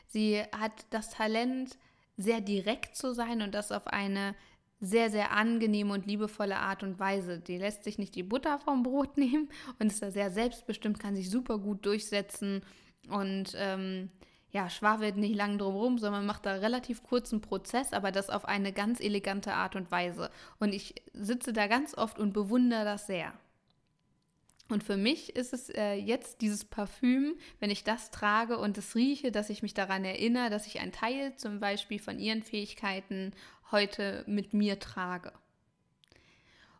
Sie 0.08 0.42
hat 0.50 0.84
das 0.90 1.10
Talent, 1.10 1.78
sehr 2.22 2.40
direkt 2.40 2.96
zu 2.96 3.14
sein 3.14 3.42
und 3.42 3.54
das 3.54 3.72
auf 3.72 3.86
eine 3.86 4.34
sehr, 4.80 5.10
sehr 5.10 5.32
angenehme 5.32 5.92
und 5.92 6.06
liebevolle 6.06 6.56
Art 6.56 6.82
und 6.82 6.98
Weise. 6.98 7.38
Die 7.38 7.58
lässt 7.58 7.84
sich 7.84 7.98
nicht 7.98 8.14
die 8.14 8.22
Butter 8.22 8.58
vom 8.58 8.82
Brot 8.82 9.16
nehmen 9.16 9.48
und 9.78 9.88
ist 9.88 10.02
da 10.02 10.10
sehr 10.10 10.30
selbstbestimmt, 10.30 10.98
kann 10.98 11.16
sich 11.16 11.30
super 11.30 11.58
gut 11.58 11.84
durchsetzen 11.84 12.62
und 13.08 13.54
ähm, 13.56 14.10
ja, 14.52 14.68
schwafelt 14.68 15.16
nicht 15.16 15.36
lang 15.36 15.58
drum 15.58 15.76
rum, 15.76 15.98
sondern 15.98 16.26
macht 16.26 16.44
da 16.44 16.54
relativ 16.54 17.02
kurzen 17.04 17.40
Prozess, 17.40 17.92
aber 17.92 18.10
das 18.10 18.30
auf 18.30 18.44
eine 18.46 18.72
ganz 18.72 19.00
elegante 19.00 19.52
Art 19.52 19.76
und 19.76 19.90
Weise. 19.90 20.30
Und 20.58 20.74
ich 20.74 20.94
sitze 21.12 21.52
da 21.52 21.68
ganz 21.68 21.96
oft 21.96 22.18
und 22.18 22.32
bewundere 22.32 22.84
das 22.84 23.06
sehr. 23.06 23.32
Und 24.70 24.84
für 24.84 24.96
mich 24.96 25.34
ist 25.34 25.52
es 25.52 25.68
äh, 25.70 25.94
jetzt 25.94 26.40
dieses 26.40 26.64
Parfüm, 26.64 27.34
wenn 27.58 27.70
ich 27.70 27.82
das 27.82 28.10
trage 28.10 28.56
und 28.56 28.78
es 28.78 28.94
rieche, 28.94 29.32
dass 29.32 29.50
ich 29.50 29.62
mich 29.62 29.74
daran 29.74 30.04
erinnere, 30.04 30.48
dass 30.48 30.66
ich 30.66 30.78
einen 30.78 30.92
Teil 30.92 31.34
zum 31.36 31.58
Beispiel 31.58 31.98
von 31.98 32.18
ihren 32.18 32.42
Fähigkeiten 32.42 33.32
heute 33.72 34.24
mit 34.26 34.54
mir 34.54 34.78
trage. 34.78 35.32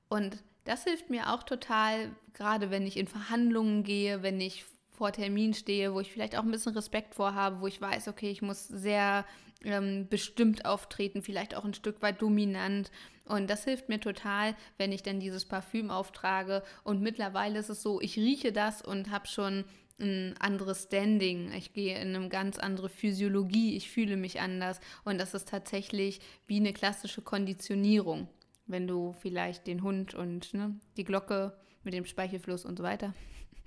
Und 0.09 0.39
das 0.65 0.85
hilft 0.85 1.11
mir 1.11 1.33
auch 1.33 1.43
total, 1.43 2.15
gerade 2.33 2.71
wenn 2.71 2.87
ich 2.87 2.97
in 2.97 3.09
Verhandlungen 3.09 3.83
gehe, 3.83 4.23
wenn 4.23 4.41
ich 4.41 4.65
vor 4.91 5.13
Termin 5.13 5.55
stehe, 5.55 5.93
wo 5.93 6.01
ich 6.01 6.13
vielleicht 6.13 6.37
auch 6.37 6.43
ein 6.43 6.51
bisschen 6.51 6.75
Respekt 6.75 7.15
vorhabe, 7.15 7.61
wo 7.61 7.67
ich 7.67 7.81
weiß, 7.81 8.09
okay, 8.09 8.31
ich 8.31 8.43
muss 8.43 8.69
sehr 8.69 9.25
ähm, 9.65 10.07
bestimmt 10.09 10.65
auftreten, 10.65 11.23
vielleicht 11.23 11.55
auch 11.55 11.65
ein 11.65 11.75
Stück 11.75 12.03
weit 12.03 12.23
dominant. 12.23 12.91
Und 13.31 13.49
das 13.49 13.65
hilft 13.65 13.89
mir 13.89 14.01
total, 14.01 14.57
wenn 14.77 14.93
ich 14.93 15.03
dann 15.03 15.21
dieses 15.21 15.45
Parfüm 15.45 15.91
auftrage. 15.91 16.63
Und 16.85 17.01
mittlerweile 17.01 17.59
ist 17.59 17.69
es 17.69 17.83
so, 17.83 18.01
ich 18.01 18.17
rieche 18.17 18.53
das 18.53 18.83
und 18.83 19.11
habe 19.11 19.29
schon 19.29 19.65
ein 20.01 20.35
anderes 20.41 20.85
Standing. 20.85 21.53
Ich 21.53 21.73
gehe 21.73 22.01
in 22.01 22.15
eine 22.15 22.29
ganz 22.29 22.59
andere 22.59 22.89
Physiologie. 22.89 23.77
Ich 23.77 23.91
fühle 23.91 24.17
mich 24.17 24.41
anders. 24.41 24.81
Und 25.05 25.19
das 25.19 25.35
ist 25.35 25.49
tatsächlich 25.49 26.21
wie 26.47 26.57
eine 26.57 26.73
klassische 26.73 27.23
Konditionierung. 27.23 28.29
Wenn 28.67 28.87
du 28.87 29.15
vielleicht 29.21 29.67
den 29.67 29.83
Hund 29.83 30.15
und 30.15 30.53
ne, 30.55 30.75
die 30.97 31.05
Glocke 31.05 31.57
mit 31.85 31.95
dem 31.95 32.05
Speichelfluss 32.05 32.65
und 32.65 32.79
so 32.79 32.85
weiter 32.85 33.15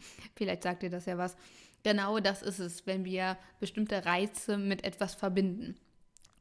Vielleicht 0.36 0.64
sagt 0.64 0.84
ihr 0.84 0.90
das 0.90 1.06
ja 1.06 1.18
was. 1.18 1.36
Genau 1.84 2.20
das 2.20 2.42
ist 2.42 2.60
es, 2.60 2.86
wenn 2.88 3.06
wir 3.06 3.38
bestimmte 3.60 4.06
Reize 4.06 4.58
mit 4.58 4.84
etwas 4.84 5.16
verbinden. 5.16 5.76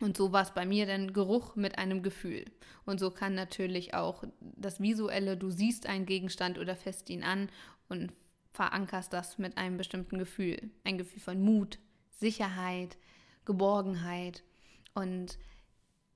Und 0.02 0.16
so 0.16 0.32
war 0.32 0.42
es 0.42 0.50
bei 0.50 0.66
mir 0.66 0.84
dann 0.84 1.12
Geruch 1.12 1.54
mit 1.54 1.78
einem 1.78 2.02
Gefühl. 2.02 2.44
Und 2.84 2.98
so 2.98 3.12
kann 3.12 3.36
natürlich 3.36 3.94
auch 3.94 4.24
das 4.40 4.80
Visuelle, 4.80 5.36
du 5.36 5.50
siehst 5.50 5.86
einen 5.86 6.06
Gegenstand 6.06 6.58
oder 6.58 6.74
fässt 6.74 7.08
ihn 7.08 7.22
an 7.22 7.48
und 7.88 8.12
verankerst 8.50 9.12
das 9.12 9.38
mit 9.38 9.56
einem 9.56 9.76
bestimmten 9.76 10.18
Gefühl. 10.18 10.70
Ein 10.82 10.98
Gefühl 10.98 11.20
von 11.20 11.40
Mut, 11.40 11.78
Sicherheit, 12.10 12.98
Geborgenheit. 13.44 14.42
Und 14.92 15.38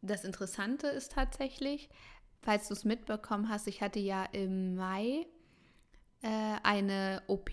das 0.02 0.24
Interessante 0.24 0.88
ist 0.88 1.12
tatsächlich, 1.12 1.88
falls 2.42 2.66
du 2.66 2.74
es 2.74 2.84
mitbekommen 2.84 3.48
hast, 3.48 3.68
ich 3.68 3.82
hatte 3.82 4.00
ja 4.00 4.24
im 4.24 4.74
Mai 4.74 5.26
äh, 6.22 6.56
eine 6.64 7.22
OP. 7.28 7.50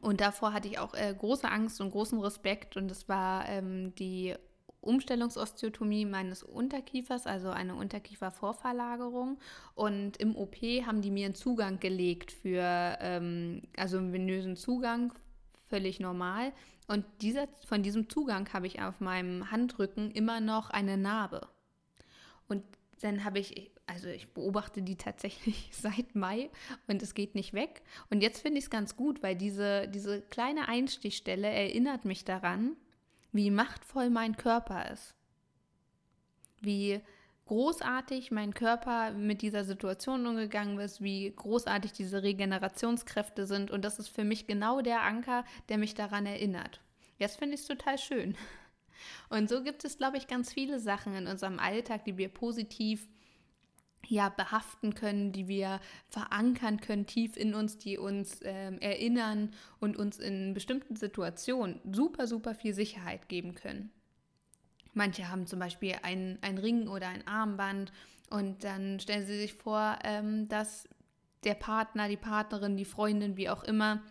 Und 0.00 0.20
davor 0.20 0.52
hatte 0.52 0.66
ich 0.66 0.80
auch 0.80 0.94
äh, 0.94 1.14
große 1.16 1.48
Angst 1.48 1.80
und 1.80 1.92
großen 1.92 2.18
Respekt. 2.18 2.76
Und 2.76 2.90
es 2.90 3.08
war 3.08 3.48
ähm, 3.48 3.94
die 3.94 4.34
Umstellungsosteotomie 4.80 6.04
meines 6.04 6.42
Unterkiefers, 6.42 7.26
also 7.26 7.50
eine 7.50 7.74
Unterkiefervorverlagerung. 7.74 9.38
Und 9.74 10.16
im 10.18 10.36
OP 10.36 10.56
haben 10.86 11.02
die 11.02 11.10
mir 11.10 11.26
einen 11.26 11.34
Zugang 11.34 11.80
gelegt 11.80 12.32
für, 12.32 12.98
ähm, 13.00 13.62
also 13.76 13.98
einen 13.98 14.12
venösen 14.12 14.56
Zugang, 14.56 15.12
völlig 15.66 16.00
normal. 16.00 16.52
Und 16.86 17.04
dieser, 17.20 17.48
von 17.66 17.82
diesem 17.82 18.08
Zugang 18.08 18.52
habe 18.52 18.66
ich 18.66 18.80
auf 18.80 19.00
meinem 19.00 19.50
Handrücken 19.50 20.10
immer 20.10 20.40
noch 20.40 20.70
eine 20.70 20.96
Narbe. 20.96 21.48
Und 22.48 22.62
dann 23.00 23.24
habe 23.24 23.38
ich 23.38 23.70
also 23.88 24.08
ich 24.08 24.28
beobachte 24.28 24.82
die 24.82 24.96
tatsächlich 24.96 25.70
seit 25.72 26.14
Mai 26.14 26.50
und 26.86 27.02
es 27.02 27.14
geht 27.14 27.34
nicht 27.34 27.54
weg. 27.54 27.82
Und 28.10 28.22
jetzt 28.22 28.42
finde 28.42 28.58
ich 28.58 28.64
es 28.64 28.70
ganz 28.70 28.96
gut, 28.96 29.22
weil 29.22 29.34
diese, 29.34 29.88
diese 29.88 30.20
kleine 30.20 30.68
Einstichstelle 30.68 31.48
erinnert 31.48 32.04
mich 32.04 32.24
daran, 32.24 32.76
wie 33.32 33.50
machtvoll 33.50 34.10
mein 34.10 34.36
Körper 34.36 34.90
ist. 34.90 35.14
wie 36.60 37.00
großartig 37.46 38.30
mein 38.30 38.52
Körper 38.52 39.12
mit 39.12 39.40
dieser 39.42 39.64
Situation 39.64 40.26
umgegangen 40.26 40.78
ist, 40.78 41.00
wie 41.02 41.32
großartig 41.34 41.92
diese 41.92 42.22
Regenerationskräfte 42.22 43.46
sind. 43.46 43.70
Und 43.70 43.84
das 43.84 43.98
ist 43.98 44.08
für 44.08 44.24
mich 44.24 44.46
genau 44.46 44.82
der 44.82 45.02
Anker, 45.02 45.44
der 45.68 45.78
mich 45.78 45.94
daran 45.94 46.26
erinnert. 46.26 46.80
Jetzt 47.18 47.38
finde 47.38 47.54
ich 47.54 47.66
total 47.66 47.98
schön. 47.98 48.36
Und 49.30 49.48
so 49.48 49.62
gibt 49.62 49.84
es, 49.84 49.96
glaube 49.96 50.18
ich, 50.18 50.26
ganz 50.26 50.52
viele 50.52 50.78
Sachen 50.78 51.14
in 51.14 51.26
unserem 51.26 51.58
Alltag, 51.58 52.04
die 52.04 52.18
wir 52.18 52.28
positiv 52.28 53.08
ja, 54.08 54.30
behaften 54.30 54.94
können, 54.94 55.32
die 55.32 55.48
wir 55.48 55.80
verankern 56.08 56.80
können 56.80 57.06
tief 57.06 57.36
in 57.36 57.54
uns, 57.54 57.78
die 57.78 57.98
uns 57.98 58.40
äh, 58.40 58.72
erinnern 58.80 59.52
und 59.80 59.96
uns 59.96 60.18
in 60.18 60.54
bestimmten 60.54 60.96
Situationen 60.96 61.80
super, 61.92 62.26
super 62.26 62.54
viel 62.54 62.74
Sicherheit 62.74 63.28
geben 63.28 63.54
können. 63.54 63.90
Manche 64.94 65.28
haben 65.28 65.46
zum 65.46 65.58
Beispiel 65.58 65.94
einen, 66.02 66.38
Ring 66.58 66.88
oder 66.88 67.08
ein 67.08 67.26
Armband 67.26 67.92
und 68.30 68.64
dann 68.64 68.98
stellen 68.98 69.26
sie 69.26 69.38
sich 69.38 69.54
vor, 69.54 69.98
ähm, 70.02 70.48
dass 70.48 70.88
der 71.44 71.54
Partner, 71.54 72.08
die 72.08 72.16
Partnerin, 72.16 72.76
die 72.76 72.84
Freundin, 72.84 73.36
wie 73.36 73.48
auch 73.48 73.62
immer, 73.62 74.02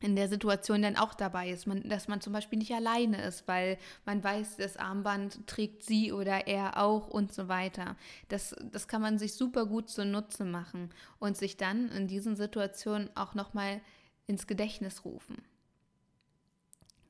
in 0.00 0.16
der 0.16 0.28
Situation 0.28 0.82
dann 0.82 0.96
auch 0.96 1.12
dabei 1.12 1.50
ist, 1.50 1.66
man, 1.66 1.86
dass 1.88 2.08
man 2.08 2.22
zum 2.22 2.32
Beispiel 2.32 2.58
nicht 2.58 2.72
alleine 2.72 3.22
ist, 3.22 3.46
weil 3.46 3.76
man 4.06 4.24
weiß, 4.24 4.56
das 4.56 4.78
Armband 4.78 5.46
trägt 5.46 5.82
sie 5.82 6.12
oder 6.12 6.46
er 6.46 6.78
auch 6.78 7.08
und 7.08 7.32
so 7.32 7.48
weiter. 7.48 7.96
Das, 8.28 8.56
das 8.72 8.88
kann 8.88 9.02
man 9.02 9.18
sich 9.18 9.34
super 9.34 9.66
gut 9.66 9.90
zunutze 9.90 10.46
machen 10.46 10.90
und 11.18 11.36
sich 11.36 11.58
dann 11.58 11.90
in 11.90 12.08
diesen 12.08 12.34
Situationen 12.34 13.10
auch 13.14 13.34
nochmal 13.34 13.82
ins 14.26 14.46
Gedächtnis 14.46 15.04
rufen. 15.04 15.42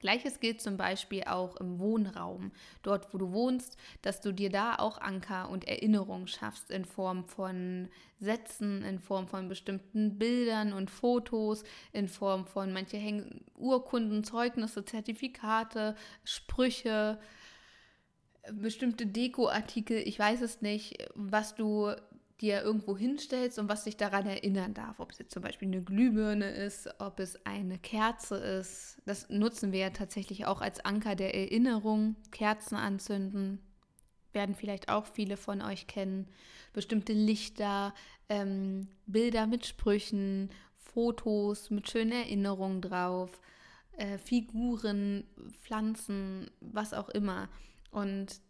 Gleiches 0.00 0.40
gilt 0.40 0.60
zum 0.60 0.76
Beispiel 0.76 1.24
auch 1.24 1.56
im 1.56 1.78
Wohnraum, 1.78 2.50
dort 2.82 3.12
wo 3.12 3.18
du 3.18 3.32
wohnst, 3.32 3.76
dass 4.02 4.20
du 4.20 4.32
dir 4.32 4.50
da 4.50 4.76
auch 4.76 5.00
Anker 5.00 5.50
und 5.50 5.68
Erinnerungen 5.68 6.26
schaffst 6.26 6.70
in 6.70 6.84
Form 6.84 7.24
von 7.24 7.88
Sätzen, 8.18 8.82
in 8.82 8.98
Form 8.98 9.28
von 9.28 9.48
bestimmten 9.48 10.18
Bildern 10.18 10.72
und 10.72 10.90
Fotos, 10.90 11.64
in 11.92 12.08
Form 12.08 12.46
von 12.46 12.72
manche 12.72 12.96
hängen 12.96 13.44
Urkunden, 13.56 14.24
Zeugnisse, 14.24 14.84
Zertifikate, 14.84 15.94
Sprüche, 16.24 17.18
bestimmte 18.52 19.06
Dekoartikel, 19.06 19.98
ich 19.98 20.18
weiß 20.18 20.40
es 20.40 20.62
nicht, 20.62 21.08
was 21.14 21.54
du 21.54 21.92
dir 22.40 22.62
irgendwo 22.62 22.96
hinstellst 22.96 23.58
und 23.58 23.68
was 23.68 23.84
dich 23.84 23.96
daran 23.96 24.26
erinnern 24.26 24.74
darf. 24.74 25.00
Ob 25.00 25.12
es 25.12 25.18
jetzt 25.18 25.32
zum 25.32 25.42
Beispiel 25.42 25.68
eine 25.68 25.82
Glühbirne 25.82 26.50
ist, 26.50 26.88
ob 26.98 27.20
es 27.20 27.44
eine 27.44 27.78
Kerze 27.78 28.36
ist. 28.36 28.98
Das 29.04 29.28
nutzen 29.28 29.72
wir 29.72 29.80
ja 29.80 29.90
tatsächlich 29.90 30.46
auch 30.46 30.60
als 30.60 30.84
Anker 30.84 31.14
der 31.14 31.34
Erinnerung. 31.34 32.16
Kerzen 32.30 32.76
anzünden, 32.76 33.60
werden 34.32 34.54
vielleicht 34.54 34.88
auch 34.88 35.06
viele 35.06 35.36
von 35.36 35.60
euch 35.60 35.86
kennen. 35.86 36.28
Bestimmte 36.72 37.12
Lichter, 37.12 37.94
ähm, 38.28 38.88
Bilder 39.06 39.46
mit 39.46 39.66
Sprüchen, 39.66 40.50
Fotos 40.76 41.70
mit 41.70 41.90
schönen 41.90 42.12
Erinnerungen 42.12 42.80
drauf, 42.80 43.40
äh, 43.96 44.18
Figuren, 44.18 45.24
Pflanzen, 45.60 46.50
was 46.60 46.94
auch 46.94 47.08
immer. 47.10 47.48
Und 47.90 48.40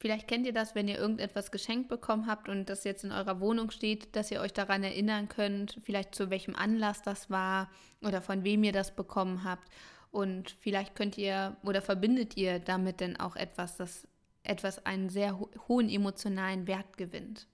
Vielleicht 0.00 0.28
kennt 0.28 0.46
ihr 0.46 0.54
das, 0.54 0.74
wenn 0.74 0.88
ihr 0.88 0.98
irgendetwas 0.98 1.50
geschenkt 1.50 1.90
bekommen 1.90 2.26
habt 2.26 2.48
und 2.48 2.70
das 2.70 2.84
jetzt 2.84 3.04
in 3.04 3.12
eurer 3.12 3.38
Wohnung 3.38 3.70
steht, 3.70 4.16
dass 4.16 4.30
ihr 4.30 4.40
euch 4.40 4.54
daran 4.54 4.82
erinnern 4.82 5.28
könnt, 5.28 5.78
vielleicht 5.82 6.14
zu 6.14 6.30
welchem 6.30 6.56
Anlass 6.56 7.02
das 7.02 7.28
war 7.28 7.70
oder 8.00 8.22
von 8.22 8.42
wem 8.42 8.64
ihr 8.64 8.72
das 8.72 8.96
bekommen 8.96 9.44
habt. 9.44 9.68
Und 10.10 10.56
vielleicht 10.58 10.94
könnt 10.94 11.18
ihr 11.18 11.54
oder 11.64 11.82
verbindet 11.82 12.34
ihr 12.38 12.60
damit 12.60 13.00
denn 13.00 13.20
auch 13.20 13.36
etwas, 13.36 13.76
das 13.76 14.08
etwas 14.42 14.86
einen 14.86 15.10
sehr 15.10 15.38
ho 15.38 15.50
hohen 15.68 15.90
emotionalen 15.90 16.66
Wert 16.66 16.96
gewinnt. 16.96 17.46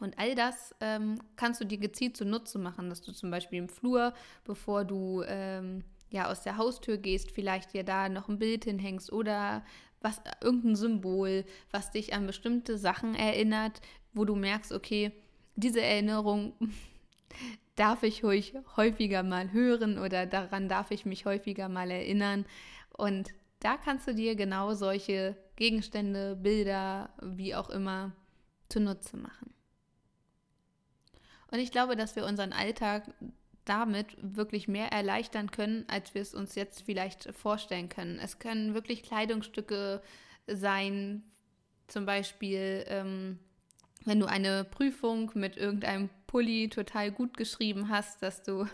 Und 0.00 0.18
all 0.18 0.34
das 0.34 0.74
ähm, 0.80 1.20
kannst 1.36 1.60
du 1.60 1.64
dir 1.64 1.78
gezielt 1.78 2.16
zunutze 2.16 2.58
machen, 2.58 2.90
dass 2.90 3.02
du 3.02 3.12
zum 3.12 3.30
Beispiel 3.30 3.60
im 3.60 3.68
Flur, 3.68 4.12
bevor 4.44 4.84
du 4.84 5.22
ähm, 5.28 5.84
ja 6.10 6.28
aus 6.28 6.42
der 6.42 6.56
Haustür 6.56 6.96
gehst, 6.96 7.30
vielleicht 7.30 7.72
dir 7.72 7.84
da 7.84 8.08
noch 8.08 8.28
ein 8.28 8.40
Bild 8.40 8.64
hinhängst 8.64 9.12
oder 9.12 9.64
was 10.04 10.20
irgendein 10.42 10.76
Symbol, 10.76 11.44
was 11.70 11.90
dich 11.90 12.12
an 12.12 12.26
bestimmte 12.26 12.76
Sachen 12.78 13.14
erinnert, 13.14 13.80
wo 14.12 14.24
du 14.24 14.36
merkst, 14.36 14.72
okay, 14.72 15.12
diese 15.56 15.80
Erinnerung 15.80 16.52
darf 17.74 18.02
ich 18.02 18.22
ruhig 18.22 18.54
häufiger 18.76 19.22
mal 19.22 19.52
hören 19.52 19.98
oder 19.98 20.26
daran 20.26 20.68
darf 20.68 20.90
ich 20.90 21.06
mich 21.06 21.24
häufiger 21.24 21.68
mal 21.68 21.90
erinnern. 21.90 22.44
Und 22.90 23.30
da 23.60 23.76
kannst 23.76 24.06
du 24.06 24.14
dir 24.14 24.36
genau 24.36 24.74
solche 24.74 25.36
Gegenstände, 25.56 26.36
Bilder, 26.36 27.10
wie 27.22 27.54
auch 27.54 27.70
immer, 27.70 28.12
zunutze 28.68 29.16
machen. 29.16 29.54
Und 31.50 31.60
ich 31.60 31.72
glaube, 31.72 31.96
dass 31.96 32.14
wir 32.14 32.26
unseren 32.26 32.52
Alltag 32.52 33.04
damit 33.64 34.16
wirklich 34.20 34.68
mehr 34.68 34.92
erleichtern 34.92 35.50
können, 35.50 35.84
als 35.88 36.14
wir 36.14 36.22
es 36.22 36.34
uns 36.34 36.54
jetzt 36.54 36.82
vielleicht 36.82 37.34
vorstellen 37.34 37.88
können. 37.88 38.18
Es 38.18 38.38
können 38.38 38.74
wirklich 38.74 39.02
Kleidungsstücke 39.02 40.02
sein, 40.46 41.22
zum 41.86 42.06
Beispiel, 42.06 42.84
ähm, 42.88 43.38
wenn 44.04 44.20
du 44.20 44.26
eine 44.26 44.64
Prüfung 44.64 45.30
mit 45.34 45.56
irgendeinem 45.56 46.10
Pulli 46.26 46.68
total 46.68 47.10
gut 47.10 47.36
geschrieben 47.36 47.88
hast, 47.88 48.22
dass 48.22 48.42
du 48.42 48.66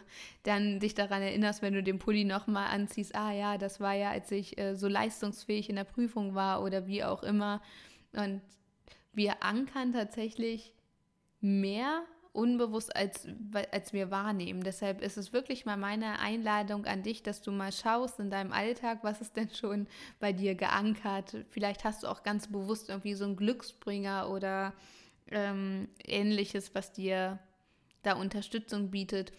dann 0.42 0.81
dich 0.81 0.94
daran 0.94 1.22
erinnerst, 1.22 1.62
wenn 1.62 1.74
du 1.74 1.83
den 1.83 1.98
Pulli 1.98 2.24
nochmal 2.24 2.68
anziehst, 2.70 3.14
ah 3.14 3.33
ja, 3.33 3.59
das 3.59 3.81
war 3.81 3.94
ja, 3.94 4.11
als 4.11 4.31
ich 4.33 4.59
äh, 4.59 4.74
so 4.76 4.88
leistungsfähig 4.88 5.68
in 5.68 5.76
der 5.76 5.85
Prüfung 5.85 6.35
war 6.35 6.62
oder 6.62 6.87
wie 6.87 7.05
auch 7.05 7.22
immer. 7.22 7.61
Und 8.12 8.40
wir 9.12 9.42
ankern 9.42 9.92
tatsächlich 9.92 10.72
mehr 11.40 12.03
unbewusst, 12.32 12.94
als, 12.94 13.26
als 13.72 13.92
wir 13.92 14.10
wahrnehmen. 14.10 14.62
Deshalb 14.62 15.00
ist 15.00 15.16
es 15.16 15.32
wirklich 15.32 15.66
mal 15.66 15.76
meine 15.76 16.18
Einladung 16.20 16.86
an 16.86 17.02
dich, 17.02 17.22
dass 17.22 17.42
du 17.42 17.50
mal 17.50 17.72
schaust 17.72 18.20
in 18.20 18.30
deinem 18.30 18.52
Alltag, 18.52 19.00
was 19.02 19.20
ist 19.20 19.36
denn 19.36 19.50
schon 19.50 19.86
bei 20.18 20.32
dir 20.32 20.54
geankert. 20.54 21.36
Vielleicht 21.50 21.84
hast 21.84 22.02
du 22.02 22.06
auch 22.06 22.22
ganz 22.22 22.48
bewusst 22.48 22.88
irgendwie 22.88 23.14
so 23.14 23.24
einen 23.24 23.36
Glücksbringer 23.36 24.30
oder 24.30 24.72
ähm, 25.30 25.88
ähnliches, 26.04 26.74
was 26.74 26.92
dir 26.92 27.38
da 28.02 28.14
Unterstützung 28.14 28.90
bietet. 28.90 29.32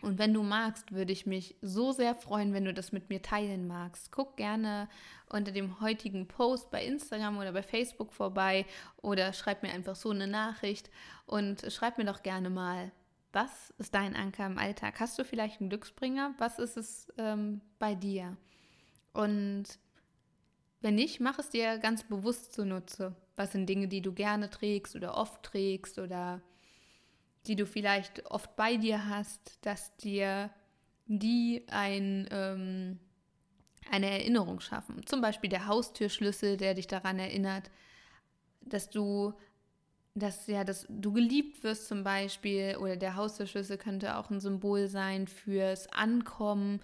Und 0.00 0.18
wenn 0.18 0.32
du 0.32 0.44
magst, 0.44 0.92
würde 0.92 1.12
ich 1.12 1.26
mich 1.26 1.56
so 1.60 1.90
sehr 1.90 2.14
freuen, 2.14 2.52
wenn 2.52 2.64
du 2.64 2.72
das 2.72 2.92
mit 2.92 3.08
mir 3.08 3.20
teilen 3.20 3.66
magst. 3.66 4.12
Guck 4.12 4.36
gerne 4.36 4.88
unter 5.28 5.50
dem 5.50 5.80
heutigen 5.80 6.28
Post 6.28 6.70
bei 6.70 6.84
Instagram 6.84 7.38
oder 7.38 7.52
bei 7.52 7.64
Facebook 7.64 8.12
vorbei 8.12 8.64
oder 9.02 9.32
schreib 9.32 9.62
mir 9.62 9.70
einfach 9.70 9.96
so 9.96 10.10
eine 10.10 10.28
Nachricht 10.28 10.90
und 11.26 11.70
schreib 11.72 11.98
mir 11.98 12.04
doch 12.04 12.22
gerne 12.22 12.48
mal, 12.48 12.92
was 13.32 13.74
ist 13.78 13.94
dein 13.94 14.14
Anker 14.14 14.46
im 14.46 14.56
Alltag? 14.56 15.00
Hast 15.00 15.18
du 15.18 15.24
vielleicht 15.24 15.60
einen 15.60 15.68
Glücksbringer? 15.68 16.34
Was 16.38 16.58
ist 16.58 16.76
es 16.76 17.08
ähm, 17.18 17.60
bei 17.78 17.94
dir? 17.94 18.36
Und 19.12 19.64
wenn 20.80 20.94
nicht, 20.94 21.20
mach 21.20 21.38
es 21.38 21.50
dir 21.50 21.78
ganz 21.78 22.04
bewusst 22.04 22.52
zunutze. 22.52 23.16
Was 23.36 23.52
sind 23.52 23.66
Dinge, 23.66 23.88
die 23.88 24.00
du 24.00 24.12
gerne 24.12 24.48
trägst 24.48 24.94
oder 24.94 25.16
oft 25.16 25.42
trägst 25.42 25.98
oder 25.98 26.40
die 27.46 27.56
du 27.56 27.66
vielleicht 27.66 28.26
oft 28.26 28.56
bei 28.56 28.76
dir 28.76 29.08
hast, 29.08 29.58
dass 29.62 29.96
dir 29.96 30.50
die 31.06 31.64
ein, 31.70 32.28
ähm, 32.30 32.98
eine 33.90 34.10
Erinnerung 34.10 34.60
schaffen. 34.60 35.06
Zum 35.06 35.20
Beispiel 35.20 35.48
der 35.48 35.66
Haustürschlüssel, 35.66 36.56
der 36.56 36.74
dich 36.74 36.86
daran 36.86 37.18
erinnert, 37.18 37.70
dass 38.60 38.90
du 38.90 39.34
dass 40.18 40.46
ja, 40.46 40.64
dass 40.64 40.86
du 40.88 41.12
geliebt 41.12 41.62
wirst 41.62 41.86
zum 41.86 42.02
Beispiel 42.02 42.76
oder 42.76 42.96
der 42.96 43.16
Haustürschlüssel 43.16 43.78
könnte 43.78 44.16
auch 44.16 44.30
ein 44.30 44.40
Symbol 44.40 44.88
sein 44.88 45.28
fürs 45.28 45.86
Ankommen, 45.92 46.80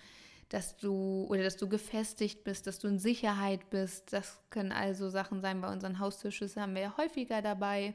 dass 0.49 0.77
du 0.77 1.27
oder 1.29 1.43
dass 1.43 1.57
du 1.57 1.69
gefestigt 1.69 2.45
bist, 2.45 2.67
dass 2.67 2.79
du 2.79 2.89
in 2.89 2.99
Sicherheit 2.99 3.71
bist. 3.71 4.13
Das 4.13 4.41
können 4.51 4.73
also 4.73 5.09
Sachen 5.11 5.41
sein. 5.41 5.61
Bei 5.61 5.73
unseren 5.73 5.99
Haustürschlüsseln 5.99 6.63
haben 6.63 6.75
wir 6.75 6.83
ja 6.83 6.97
häufiger 6.97 7.43
dabei. 7.43 7.95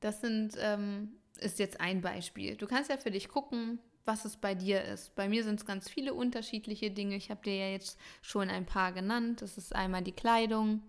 Das 0.00 0.20
sind 0.20 0.56
ähm, 0.60 1.14
ist 1.38 1.58
jetzt 1.58 1.80
ein 1.80 2.00
Beispiel. 2.00 2.56
Du 2.56 2.66
kannst 2.66 2.90
ja 2.90 2.96
für 2.96 3.10
dich 3.10 3.28
gucken, 3.28 3.78
was 4.04 4.24
es 4.24 4.36
bei 4.36 4.54
dir 4.54 4.82
ist. 4.82 5.14
Bei 5.14 5.28
mir 5.28 5.44
sind 5.44 5.60
es 5.60 5.66
ganz 5.66 5.88
viele 5.88 6.14
unterschiedliche 6.14 6.90
Dinge. 6.90 7.16
Ich 7.16 7.30
habe 7.30 7.42
dir 7.42 7.56
ja 7.56 7.68
jetzt 7.68 7.98
schon 8.22 8.50
ein 8.50 8.66
paar 8.66 8.92
genannt. 8.92 9.42
Das 9.42 9.56
ist 9.56 9.74
einmal 9.74 10.02
die 10.02 10.12
Kleidung, 10.12 10.82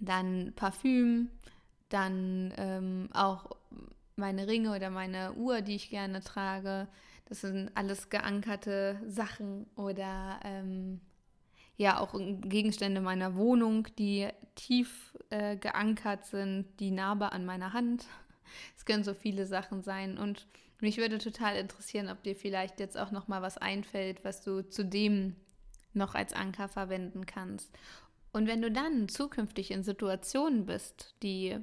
dann 0.00 0.52
Parfüm, 0.56 1.30
dann 1.88 2.52
ähm, 2.56 3.08
auch 3.12 3.50
meine 4.16 4.46
Ringe 4.46 4.74
oder 4.74 4.90
meine 4.90 5.32
Uhr, 5.34 5.60
die 5.62 5.76
ich 5.76 5.90
gerne 5.90 6.20
trage. 6.20 6.88
Das 7.26 7.40
sind 7.40 7.70
alles 7.74 8.10
geankerte 8.10 9.00
Sachen 9.06 9.66
oder 9.76 10.40
ähm, 10.44 11.00
ja 11.76 11.98
auch 11.98 12.14
Gegenstände 12.14 13.00
meiner 13.00 13.36
Wohnung, 13.36 13.88
die 13.98 14.28
tief 14.54 15.16
äh, 15.30 15.56
geankert 15.56 16.26
sind, 16.26 16.66
die 16.80 16.90
Narbe 16.90 17.32
an 17.32 17.44
meiner 17.44 17.72
Hand. 17.72 18.06
Es 18.76 18.84
können 18.84 19.04
so 19.04 19.14
viele 19.14 19.46
Sachen 19.46 19.82
sein 19.82 20.18
und 20.18 20.46
mich 20.80 20.98
würde 20.98 21.18
total 21.18 21.56
interessieren, 21.56 22.08
ob 22.08 22.22
dir 22.22 22.36
vielleicht 22.36 22.80
jetzt 22.80 22.98
auch 22.98 23.10
noch 23.10 23.28
mal 23.28 23.42
was 23.42 23.58
einfällt, 23.58 24.24
was 24.24 24.42
du 24.42 24.62
zu 24.68 24.84
dem 24.84 25.36
noch 25.92 26.14
als 26.14 26.32
Anker 26.32 26.68
verwenden 26.68 27.26
kannst. 27.26 27.70
Und 28.32 28.48
wenn 28.48 28.60
du 28.60 28.70
dann 28.70 29.08
zukünftig 29.08 29.70
in 29.70 29.84
Situationen 29.84 30.66
bist, 30.66 31.14
die 31.22 31.56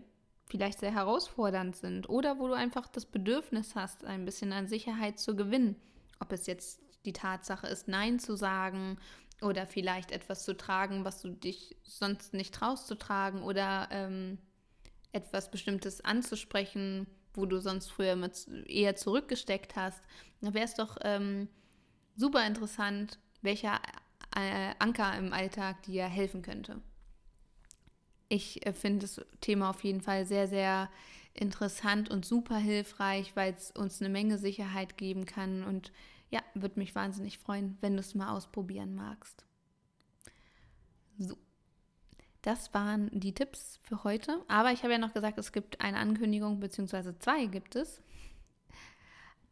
vielleicht 0.45 0.79
sehr 0.79 0.93
herausfordernd 0.93 1.75
sind 1.75 2.09
oder 2.09 2.39
wo 2.39 2.47
du 2.47 2.53
einfach 2.53 2.87
das 2.87 3.05
Bedürfnis 3.05 3.75
hast, 3.75 4.05
ein 4.05 4.25
bisschen 4.25 4.53
an 4.53 4.67
Sicherheit 4.67 5.19
zu 5.19 5.35
gewinnen, 5.35 5.75
ob 6.19 6.31
es 6.31 6.47
jetzt 6.47 6.81
die 7.05 7.13
Tatsache 7.13 7.67
ist, 7.67 7.87
Nein 7.87 8.19
zu 8.19 8.35
sagen 8.35 8.97
oder 9.41 9.65
vielleicht 9.65 10.11
etwas 10.11 10.45
zu 10.45 10.55
tragen, 10.55 11.03
was 11.03 11.21
du 11.21 11.29
dich 11.29 11.75
sonst 11.83 12.33
nicht 12.33 12.53
traust 12.53 12.87
zu 12.87 12.95
tragen 12.95 13.43
oder 13.43 13.87
ähm, 13.91 14.37
etwas 15.13 15.51
Bestimmtes 15.51 16.03
anzusprechen, 16.03 17.07
wo 17.33 17.45
du 17.45 17.59
sonst 17.59 17.91
früher 17.91 18.15
mit 18.15 18.47
eher 18.67 18.95
zurückgesteckt 18.95 19.75
hast, 19.75 20.01
dann 20.41 20.53
wäre 20.53 20.65
es 20.65 20.73
doch 20.73 20.97
ähm, 21.01 21.47
super 22.15 22.45
interessant, 22.45 23.19
welcher 23.41 23.79
äh, 24.35 24.73
Anker 24.79 25.17
im 25.17 25.33
Alltag 25.33 25.83
dir 25.83 26.05
helfen 26.05 26.41
könnte. 26.41 26.81
Ich 28.29 28.65
äh, 28.65 28.73
finde 28.73 29.01
das 29.01 29.21
Thema 29.41 29.69
auf 29.69 29.83
jeden 29.83 30.01
Fall 30.01 30.25
sehr, 30.25 30.47
sehr 30.47 30.89
interessant 31.33 32.09
und 32.09 32.25
super 32.25 32.57
hilfreich, 32.57 33.35
weil 33.35 33.53
es 33.53 33.71
uns 33.71 34.01
eine 34.01 34.09
Menge 34.09 34.37
Sicherheit 34.37 34.97
geben 34.97 35.25
kann. 35.25 35.63
Und 35.63 35.91
ja, 36.29 36.41
würde 36.53 36.79
mich 36.79 36.95
wahnsinnig 36.95 37.37
freuen, 37.37 37.77
wenn 37.81 37.93
du 37.93 37.99
es 37.99 38.15
mal 38.15 38.35
ausprobieren 38.35 38.95
magst. 38.95 39.45
So. 41.17 41.37
Das 42.41 42.73
waren 42.73 43.09
die 43.11 43.33
Tipps 43.33 43.79
für 43.83 44.03
heute. 44.03 44.43
Aber 44.47 44.71
ich 44.71 44.83
habe 44.83 44.93
ja 44.93 44.99
noch 44.99 45.13
gesagt, 45.13 45.37
es 45.37 45.51
gibt 45.51 45.81
eine 45.81 45.97
Ankündigung, 45.97 46.59
beziehungsweise 46.59 47.17
zwei 47.19 47.45
gibt 47.45 47.75
es. 47.75 48.01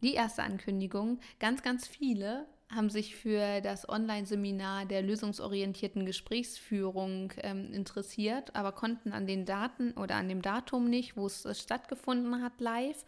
Die 0.02 0.14
erste 0.14 0.44
Ankündigung, 0.44 1.20
ganz, 1.40 1.62
ganz 1.62 1.88
viele 1.88 2.48
haben 2.72 2.90
sich 2.90 3.16
für 3.16 3.62
das 3.62 3.90
Online-Seminar 3.90 4.86
der 4.86 5.02
lösungsorientierten 5.02 6.06
Gesprächsführung 6.06 7.34
ähm, 7.38 7.74
interessiert, 7.74 8.56
aber 8.56 8.72
konnten 8.72 9.12
an 9.12 9.26
den 9.26 9.46
Daten 9.46 9.92
oder 9.94 10.16
an 10.16 10.30
dem 10.30 10.42
Datum 10.42 10.90
nicht, 10.90 11.18
wo 11.18 11.26
es 11.26 11.48
stattgefunden 11.60 12.44
hat, 12.44 12.62
live. 12.62 13.06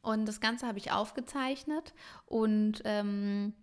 Und 0.00 0.26
das 0.26 0.40
Ganze 0.40 0.66
habe 0.66 0.78
ich 0.78 0.90
aufgezeichnet 0.90 1.94
und 2.26 2.82
ähm, 2.84 3.54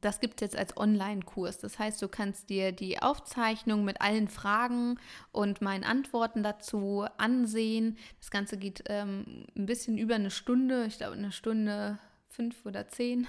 das 0.00 0.20
gibt 0.20 0.36
es 0.36 0.40
jetzt 0.40 0.56
als 0.56 0.76
Online-Kurs. 0.76 1.58
Das 1.58 1.78
heißt, 1.78 2.00
du 2.02 2.08
kannst 2.08 2.50
dir 2.50 2.72
die 2.72 3.00
Aufzeichnung 3.00 3.84
mit 3.84 4.00
allen 4.00 4.28
Fragen 4.28 4.98
und 5.32 5.60
meinen 5.60 5.84
Antworten 5.84 6.42
dazu 6.42 7.06
ansehen. 7.16 7.96
Das 8.20 8.30
Ganze 8.30 8.56
geht 8.56 8.84
ähm, 8.86 9.46
ein 9.56 9.66
bisschen 9.66 9.98
über 9.98 10.14
eine 10.14 10.30
Stunde, 10.30 10.86
ich 10.86 10.98
glaube 10.98 11.16
eine 11.16 11.32
Stunde 11.32 11.98
fünf 12.30 12.64
oder 12.64 12.88
zehn. 12.88 13.26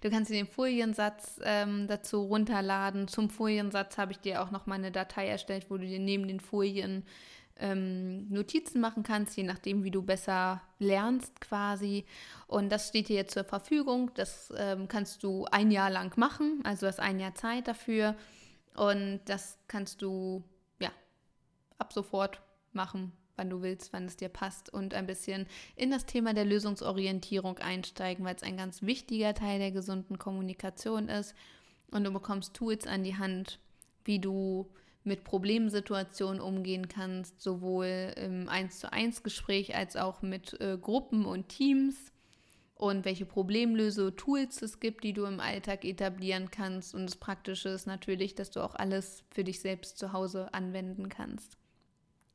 Du 0.00 0.10
kannst 0.10 0.30
dir 0.30 0.36
den 0.36 0.46
Foliensatz 0.46 1.40
ähm, 1.44 1.86
dazu 1.88 2.22
runterladen. 2.22 3.08
Zum 3.08 3.30
Foliensatz 3.30 3.98
habe 3.98 4.12
ich 4.12 4.18
dir 4.18 4.42
auch 4.42 4.50
noch 4.50 4.66
mal 4.66 4.76
eine 4.76 4.92
Datei 4.92 5.26
erstellt, 5.26 5.66
wo 5.70 5.76
du 5.76 5.86
dir 5.86 5.98
neben 5.98 6.28
den 6.28 6.40
Folien 6.40 7.04
ähm, 7.58 8.28
Notizen 8.28 8.80
machen 8.80 9.02
kannst, 9.02 9.36
je 9.36 9.42
nachdem, 9.42 9.84
wie 9.84 9.90
du 9.90 10.02
besser 10.02 10.62
lernst 10.78 11.40
quasi. 11.40 12.04
Und 12.46 12.70
das 12.70 12.88
steht 12.88 13.08
dir 13.08 13.16
jetzt 13.16 13.34
zur 13.34 13.44
Verfügung. 13.44 14.10
Das 14.14 14.52
ähm, 14.56 14.88
kannst 14.88 15.22
du 15.22 15.46
ein 15.46 15.70
Jahr 15.70 15.90
lang 15.90 16.16
machen, 16.18 16.60
also 16.64 16.86
hast 16.86 17.00
ein 17.00 17.18
Jahr 17.18 17.34
Zeit 17.34 17.68
dafür. 17.68 18.14
Und 18.74 19.20
das 19.26 19.58
kannst 19.68 20.02
du 20.02 20.44
ja 20.80 20.90
ab 21.78 21.92
sofort 21.92 22.42
machen, 22.72 23.12
wann 23.36 23.50
du 23.50 23.62
willst, 23.62 23.92
wann 23.92 24.04
es 24.04 24.16
dir 24.16 24.28
passt 24.28 24.72
und 24.72 24.92
ein 24.92 25.06
bisschen 25.06 25.46
in 25.76 25.90
das 25.90 26.04
Thema 26.04 26.34
der 26.34 26.44
Lösungsorientierung 26.44 27.58
einsteigen, 27.58 28.24
weil 28.24 28.36
es 28.36 28.42
ein 28.42 28.56
ganz 28.58 28.82
wichtiger 28.82 29.34
Teil 29.34 29.58
der 29.58 29.72
gesunden 29.72 30.18
Kommunikation 30.18 31.08
ist. 31.08 31.34
Und 31.90 32.04
du 32.04 32.12
bekommst 32.12 32.54
Tools 32.54 32.86
an 32.86 33.04
die 33.04 33.16
Hand, 33.16 33.60
wie 34.04 34.18
du 34.18 34.68
mit 35.06 35.24
Problemsituationen 35.24 36.40
umgehen 36.40 36.88
kannst, 36.88 37.40
sowohl 37.40 38.12
im 38.16 38.48
1 38.48 38.80
zu 38.80 38.92
1 38.92 39.22
Gespräch 39.22 39.74
als 39.74 39.96
auch 39.96 40.22
mit 40.22 40.60
äh, 40.60 40.76
Gruppen 40.76 41.24
und 41.24 41.48
Teams 41.48 42.12
und 42.74 43.06
welche 43.06 43.24
Problemlöse-Tools 43.24 44.60
es 44.60 44.80
gibt, 44.80 45.02
die 45.02 45.14
du 45.14 45.24
im 45.24 45.40
Alltag 45.40 45.84
etablieren 45.84 46.50
kannst. 46.50 46.94
Und 46.94 47.06
das 47.06 47.16
Praktische 47.16 47.70
ist 47.70 47.86
natürlich, 47.86 48.34
dass 48.34 48.50
du 48.50 48.60
auch 48.60 48.74
alles 48.74 49.24
für 49.30 49.44
dich 49.44 49.60
selbst 49.60 49.96
zu 49.96 50.12
Hause 50.12 50.52
anwenden 50.52 51.08
kannst. 51.08 51.56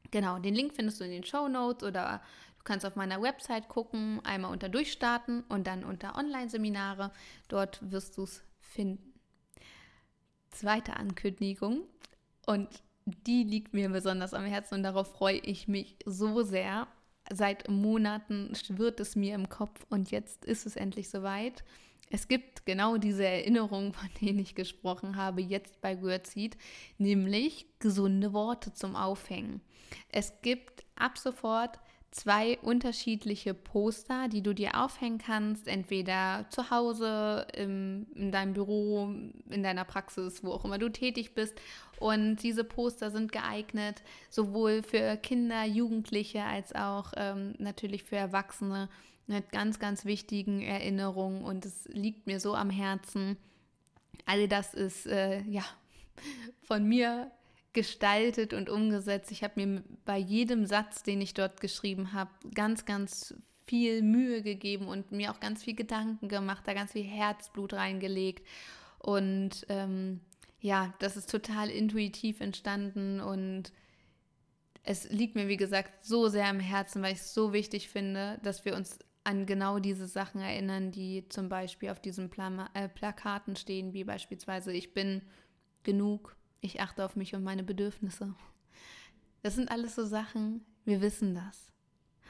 Genau, 0.10 0.40
den 0.40 0.56
Link 0.56 0.74
findest 0.74 1.00
du 1.00 1.06
in 1.06 1.12
den 1.12 1.24
Show 1.24 1.48
Notes 1.48 1.88
oder 1.88 2.22
du 2.58 2.64
kannst 2.64 2.86
auf 2.86 2.96
meiner 2.96 3.22
Website 3.22 3.70
gucken, 3.70 4.20
einmal 4.24 4.52
unter 4.52 4.68
Durchstarten 4.68 5.44
und 5.44 5.68
dann 5.68 5.84
unter 5.84 6.16
Online-Seminare. 6.18 7.12
Dort 7.48 7.80
wirst 7.92 8.18
du 8.18 8.24
es 8.24 8.44
finden. 8.60 9.14
Zweite 10.50 10.96
Ankündigung 10.96 11.84
und 12.46 12.68
die 13.06 13.44
liegt 13.44 13.74
mir 13.74 13.90
besonders 13.90 14.34
am 14.34 14.46
Herzen 14.46 14.76
und 14.76 14.84
darauf 14.84 15.12
freue 15.12 15.40
ich 15.40 15.68
mich 15.68 15.98
so 16.06 16.44
sehr. 16.44 16.88
Seit 17.32 17.70
Monaten 17.70 18.54
schwirrt 18.56 19.00
es 19.00 19.16
mir 19.16 19.36
im 19.36 19.50
Kopf 19.50 19.86
und 19.90 20.12
jetzt 20.12 20.46
ist 20.46 20.66
es 20.66 20.76
endlich 20.76 21.10
soweit. 21.10 21.64
Es 22.10 22.28
gibt 22.28 22.66
genau 22.66 22.98
diese 22.98 23.26
Erinnerungen, 23.26 23.94
von 23.94 24.10
denen 24.22 24.40
ich 24.40 24.56
gesprochen 24.56 25.16
habe, 25.16 25.42
jetzt 25.42 25.82
bei 25.82 26.02
Wordseed, 26.02 26.58
nämlich 26.98 27.68
gesunde 27.80 28.34
Worte 28.34 28.74
zum 28.74 28.96
Aufhängen. 28.96 29.62
Es 30.10 30.42
gibt 30.42 30.84
ab 30.96 31.18
sofort 31.18 31.80
zwei 32.12 32.60
unterschiedliche 32.60 33.54
Poster, 33.54 34.28
die 34.28 34.44
du 34.44 34.54
dir 34.54 34.82
aufhängen 34.82 35.18
kannst, 35.18 35.68
entweder 35.68 36.46
zu 36.50 36.70
Hause, 36.70 37.48
im, 37.56 38.06
in 38.14 38.32
deinem 38.32 38.54
Büro, 38.54 39.10
in 39.50 39.64
deiner 39.64 39.86
Praxis, 39.86 40.44
wo 40.44 40.52
auch 40.52 40.66
immer 40.66 40.78
du 40.78 40.90
tätig 40.90 41.34
bist. 41.34 41.60
Und 42.00 42.38
diese 42.38 42.66
Poster 42.66 43.12
sind 43.12 43.32
geeignet 43.32 44.04
sowohl 44.30 44.84
für 44.84 45.16
Kinder, 45.18 45.64
Jugendliche 45.64 46.44
als 46.44 46.76
auch 46.76 47.14
ähm, 47.16 47.56
natürlich 47.60 48.04
für 48.04 48.18
Erwachsene 48.18 48.90
mit 49.28 49.52
ganz, 49.52 49.80
ganz 49.80 50.04
wichtigen 50.04 50.62
Erinnerungen. 50.62 51.44
Und 51.44 51.66
es 51.66 51.86
liegt 51.88 52.28
mir 52.28 52.42
so 52.42 52.56
am 52.56 52.70
Herzen. 52.70 53.38
All 54.26 54.50
das 54.50 54.74
ist 54.74 55.08
äh, 55.08 55.42
ja 55.44 55.64
von 56.64 56.84
mir 56.84 57.32
gestaltet 57.74 58.54
und 58.54 58.70
umgesetzt. 58.70 59.32
Ich 59.32 59.44
habe 59.44 59.66
mir 59.66 59.84
bei 60.06 60.18
jedem 60.18 60.66
Satz, 60.66 61.04
den 61.04 61.22
ich 61.22 61.34
dort 61.34 61.62
geschrieben 61.62 62.14
habe, 62.14 62.32
ganz, 62.54 62.86
ganz 62.86 63.34
viel 63.66 64.02
Mühe 64.02 64.42
gegeben 64.42 64.88
und 64.88 65.12
mir 65.12 65.32
auch 65.32 65.40
ganz 65.40 65.64
viel 65.64 65.76
Gedanken 65.76 66.28
gemacht, 66.28 66.64
da 66.66 66.74
ganz 66.74 66.92
viel 66.92 67.06
Herzblut 67.06 67.74
reingelegt. 67.74 68.46
Und 69.00 69.66
ähm, 69.70 70.20
ja, 70.60 70.94
das 71.00 71.18
ist 71.18 71.30
total 71.30 71.70
intuitiv 71.70 72.42
entstanden 72.42 73.20
und 73.20 73.72
es 74.84 75.10
liegt 75.10 75.36
mir, 75.36 75.48
wie 75.48 75.58
gesagt, 75.58 76.06
so 76.06 76.28
sehr 76.28 76.48
am 76.48 76.60
Herzen, 76.60 77.02
weil 77.02 77.14
ich 77.14 77.20
es 77.20 77.34
so 77.34 77.54
wichtig 77.54 77.90
finde, 77.90 78.40
dass 78.44 78.66
wir 78.66 78.76
uns 78.76 79.00
an 79.24 79.46
genau 79.46 79.80
diese 79.80 80.08
Sachen 80.08 80.42
erinnern, 80.42 80.92
die 80.92 81.28
zum 81.30 81.50
Beispiel 81.50 81.90
auf 81.90 82.00
diesen 82.00 82.30
Pla 82.30 82.70
äh, 82.74 82.90
Plakaten 82.90 83.56
stehen, 83.56 83.94
wie 83.94 84.04
beispielsweise 84.04 84.74
ich 84.74 84.94
bin 84.94 85.22
genug, 85.84 86.36
ich 86.62 86.80
achte 86.82 87.04
auf 87.04 87.16
mich 87.16 87.36
und 87.36 87.44
meine 87.44 87.64
Bedürfnisse. 87.64 88.34
Das 89.42 89.56
sind 89.56 89.70
alles 89.72 89.96
so 89.96 90.06
Sachen, 90.06 90.64
wir 90.86 91.02
wissen 91.02 91.36
das. 91.36 91.72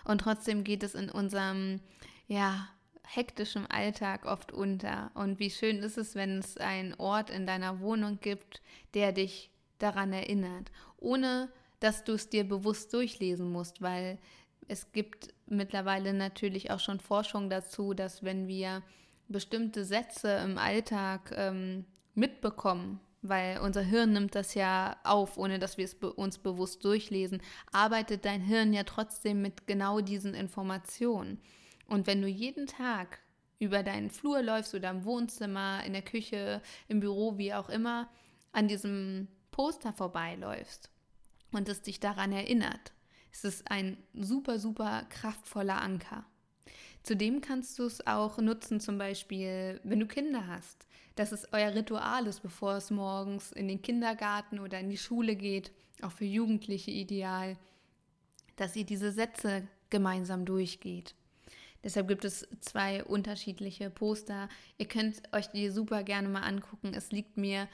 Und 0.05 0.21
trotzdem 0.21 0.63
geht 0.63 0.83
es 0.83 0.95
in 0.95 1.09
unserem, 1.09 1.81
ja, 2.27 2.69
hektischen 3.03 3.67
Alltag 3.67 4.25
oft 4.25 4.51
unter. 4.51 5.11
Und 5.13 5.39
wie 5.39 5.49
schön 5.49 5.79
ist 5.79 5.97
es, 5.97 6.15
wenn 6.15 6.39
es 6.39 6.57
einen 6.57 6.93
Ort 6.95 7.29
in 7.29 7.45
deiner 7.45 7.81
Wohnung 7.81 8.19
gibt, 8.21 8.61
der 8.93 9.11
dich 9.11 9.51
daran 9.79 10.13
erinnert, 10.13 10.71
ohne 10.97 11.51
dass 11.79 12.03
du 12.03 12.13
es 12.13 12.29
dir 12.29 12.47
bewusst 12.47 12.93
durchlesen 12.93 13.51
musst, 13.51 13.81
weil 13.81 14.17
es 14.67 14.91
gibt 14.91 15.33
mittlerweile 15.47 16.13
natürlich 16.13 16.71
auch 16.71 16.79
schon 16.79 16.99
Forschung 16.99 17.49
dazu, 17.49 17.93
dass 17.93 18.23
wenn 18.23 18.47
wir 18.47 18.83
bestimmte 19.27 19.83
Sätze 19.83 20.31
im 20.43 20.57
Alltag 20.57 21.33
ähm, 21.35 21.85
mitbekommen, 22.13 22.99
weil 23.21 23.59
unser 23.59 23.81
Hirn 23.81 24.13
nimmt 24.13 24.35
das 24.35 24.53
ja 24.53 24.97
auf, 25.03 25.37
ohne 25.37 25.59
dass 25.59 25.77
wir 25.77 25.85
es 25.85 25.95
be 25.95 26.11
uns 26.11 26.37
bewusst 26.37 26.83
durchlesen, 26.83 27.41
arbeitet 27.71 28.25
dein 28.25 28.41
Hirn 28.41 28.73
ja 28.73 28.83
trotzdem 28.83 29.41
mit 29.41 29.67
genau 29.67 30.01
diesen 30.01 30.33
Informationen. 30.33 31.39
Und 31.87 32.07
wenn 32.07 32.21
du 32.21 32.27
jeden 32.27 32.67
Tag 32.67 33.19
über 33.59 33.83
deinen 33.83 34.09
Flur 34.09 34.41
läufst 34.41 34.73
oder 34.73 34.89
im 34.89 35.05
Wohnzimmer, 35.05 35.83
in 35.85 35.93
der 35.93 36.01
Küche, 36.01 36.61
im 36.87 36.99
Büro, 36.99 37.37
wie 37.37 37.53
auch 37.53 37.69
immer, 37.69 38.09
an 38.51 38.67
diesem 38.67 39.27
Poster 39.51 39.93
vorbeiläufst 39.93 40.89
und 41.51 41.69
es 41.69 41.81
dich 41.81 41.99
daran 41.99 42.31
erinnert, 42.31 42.91
ist 43.31 43.45
es 43.45 43.65
ein 43.67 43.97
super, 44.13 44.57
super 44.57 45.05
kraftvoller 45.09 45.81
Anker. 45.81 46.25
Zudem 47.03 47.41
kannst 47.41 47.79
du 47.79 47.85
es 47.85 48.05
auch 48.05 48.37
nutzen, 48.37 48.79
zum 48.79 48.97
Beispiel, 48.97 49.79
wenn 49.83 49.99
du 49.99 50.05
Kinder 50.05 50.47
hast 50.47 50.85
dass 51.15 51.31
es 51.31 51.47
euer 51.51 51.73
Ritual 51.73 52.27
ist, 52.27 52.41
bevor 52.41 52.75
es 52.75 52.89
morgens 52.89 53.51
in 53.51 53.67
den 53.67 53.81
Kindergarten 53.81 54.59
oder 54.59 54.79
in 54.79 54.89
die 54.89 54.97
Schule 54.97 55.35
geht, 55.35 55.71
auch 56.01 56.11
für 56.11 56.25
Jugendliche 56.25 56.91
ideal, 56.91 57.57
dass 58.55 58.75
ihr 58.75 58.85
diese 58.85 59.11
Sätze 59.11 59.67
gemeinsam 59.89 60.45
durchgeht. 60.45 61.15
Deshalb 61.83 62.07
gibt 62.07 62.25
es 62.25 62.47
zwei 62.59 63.03
unterschiedliche 63.03 63.89
Poster. 63.89 64.49
Ihr 64.77 64.87
könnt 64.87 65.21
euch 65.31 65.47
die 65.47 65.69
super 65.69 66.03
gerne 66.03 66.29
mal 66.29 66.43
angucken. 66.43 66.93
Es 66.93 67.11
liegt 67.11 67.37
mir 67.37 67.67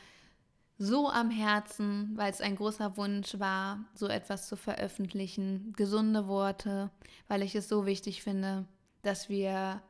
so 0.77 1.09
am 1.09 1.29
Herzen, 1.29 2.11
weil 2.15 2.31
es 2.31 2.39
ein 2.39 2.55
großer 2.55 2.95
Wunsch 2.95 3.37
war, 3.39 3.85
so 3.93 4.07
etwas 4.07 4.47
zu 4.47 4.55
veröffentlichen. 4.55 5.73
Gesunde 5.75 6.27
Worte, 6.27 6.89
weil 7.27 7.43
ich 7.43 7.55
es 7.55 7.67
so 7.67 7.85
wichtig 7.85 8.23
finde, 8.23 8.65
dass 9.01 9.29
wir 9.29 9.81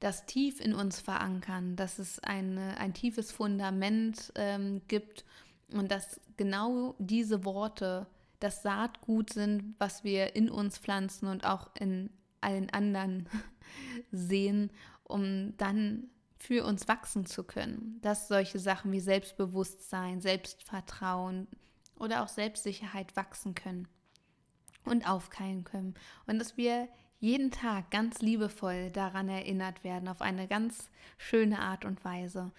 das 0.00 0.26
tief 0.26 0.60
in 0.60 0.74
uns 0.74 1.00
verankern, 1.00 1.76
dass 1.76 1.98
es 1.98 2.18
eine, 2.20 2.76
ein 2.78 2.94
tiefes 2.94 3.32
Fundament 3.32 4.32
ähm, 4.34 4.82
gibt 4.88 5.24
und 5.72 5.90
dass 5.90 6.20
genau 6.36 6.94
diese 6.98 7.44
Worte 7.44 8.06
das 8.40 8.62
Saatgut 8.62 9.32
sind, 9.32 9.74
was 9.78 10.04
wir 10.04 10.36
in 10.36 10.50
uns 10.50 10.78
pflanzen 10.78 11.26
und 11.26 11.44
auch 11.44 11.70
in 11.78 12.10
allen 12.40 12.70
anderen 12.70 13.28
sehen, 14.12 14.70
um 15.04 15.56
dann 15.56 16.10
für 16.36 16.64
uns 16.64 16.86
wachsen 16.86 17.24
zu 17.24 17.44
können. 17.44 17.98
Dass 18.02 18.28
solche 18.28 18.58
Sachen 18.58 18.92
wie 18.92 19.00
Selbstbewusstsein, 19.00 20.20
Selbstvertrauen 20.20 21.48
oder 21.98 22.22
auch 22.22 22.28
Selbstsicherheit 22.28 23.16
wachsen 23.16 23.54
können 23.54 23.88
und 24.84 25.08
aufkeilen 25.08 25.64
können. 25.64 25.94
Und 26.26 26.38
dass 26.38 26.56
wir 26.56 26.88
jeden 27.26 27.50
Tag 27.50 27.90
ganz 27.90 28.20
liebevoll 28.20 28.90
daran 28.90 29.28
erinnert 29.28 29.82
werden, 29.82 30.08
auf 30.08 30.22
eine 30.22 30.46
ganz 30.46 30.90
schöne 31.18 31.58
Art 31.58 31.84
und 31.84 32.04
Weise. 32.04 32.52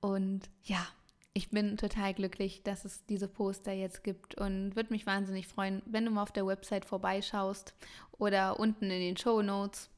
Und 0.00 0.50
ja, 0.62 0.86
ich 1.32 1.48
bin 1.48 1.78
total 1.78 2.12
glücklich, 2.12 2.62
dass 2.62 2.84
es 2.84 3.06
diese 3.06 3.26
Poster 3.26 3.72
jetzt 3.72 4.04
gibt 4.04 4.34
und 4.34 4.76
würde 4.76 4.92
mich 4.92 5.06
wahnsinnig 5.06 5.48
freuen, 5.48 5.80
wenn 5.86 6.04
du 6.04 6.10
mal 6.10 6.22
auf 6.22 6.32
der 6.32 6.46
Website 6.46 6.84
vorbeischaust 6.84 7.74
oder 8.12 8.60
unten 8.60 8.84
in 8.84 9.00
den 9.00 9.16
Show 9.16 9.40
Notes. 9.40 9.88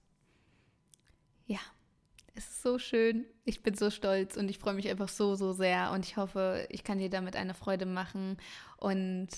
Ja, 1.46 1.58
es 2.34 2.48
ist 2.48 2.62
so 2.62 2.78
schön. 2.78 3.24
Ich 3.44 3.64
bin 3.64 3.74
so 3.74 3.90
stolz 3.90 4.36
und 4.36 4.48
ich 4.48 4.58
freue 4.58 4.74
mich 4.74 4.88
einfach 4.88 5.08
so, 5.08 5.34
so 5.34 5.52
sehr. 5.52 5.90
Und 5.90 6.04
ich 6.04 6.16
hoffe, 6.16 6.68
ich 6.70 6.84
kann 6.84 6.98
dir 6.98 7.10
damit 7.10 7.34
eine 7.34 7.54
Freude 7.54 7.86
machen. 7.86 8.36
Und 8.76 9.28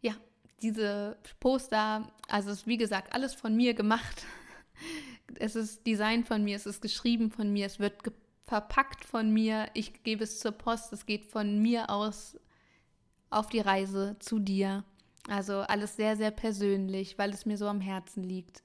ja, 0.00 0.14
diese 0.62 1.16
Poster, 1.40 2.10
also 2.28 2.50
es 2.50 2.60
ist 2.60 2.66
wie 2.66 2.76
gesagt 2.76 3.12
alles 3.12 3.34
von 3.34 3.56
mir 3.56 3.74
gemacht. 3.74 4.24
Es 5.38 5.56
ist 5.56 5.86
Design 5.86 6.24
von 6.24 6.44
mir, 6.44 6.56
es 6.56 6.66
ist 6.66 6.82
geschrieben 6.82 7.30
von 7.30 7.50
mir, 7.50 7.64
es 7.64 7.78
wird 7.78 8.02
verpackt 8.44 9.06
von 9.06 9.32
mir. 9.32 9.66
Ich 9.72 10.02
gebe 10.02 10.24
es 10.24 10.40
zur 10.40 10.52
Post, 10.52 10.92
es 10.92 11.06
geht 11.06 11.24
von 11.24 11.62
mir 11.62 11.88
aus 11.88 12.36
auf 13.30 13.48
die 13.48 13.60
Reise 13.60 14.16
zu 14.18 14.38
dir. 14.38 14.84
Also 15.28 15.60
alles 15.60 15.96
sehr, 15.96 16.16
sehr 16.16 16.32
persönlich, 16.32 17.16
weil 17.16 17.30
es 17.30 17.46
mir 17.46 17.56
so 17.56 17.66
am 17.66 17.80
Herzen 17.80 18.22
liegt, 18.22 18.62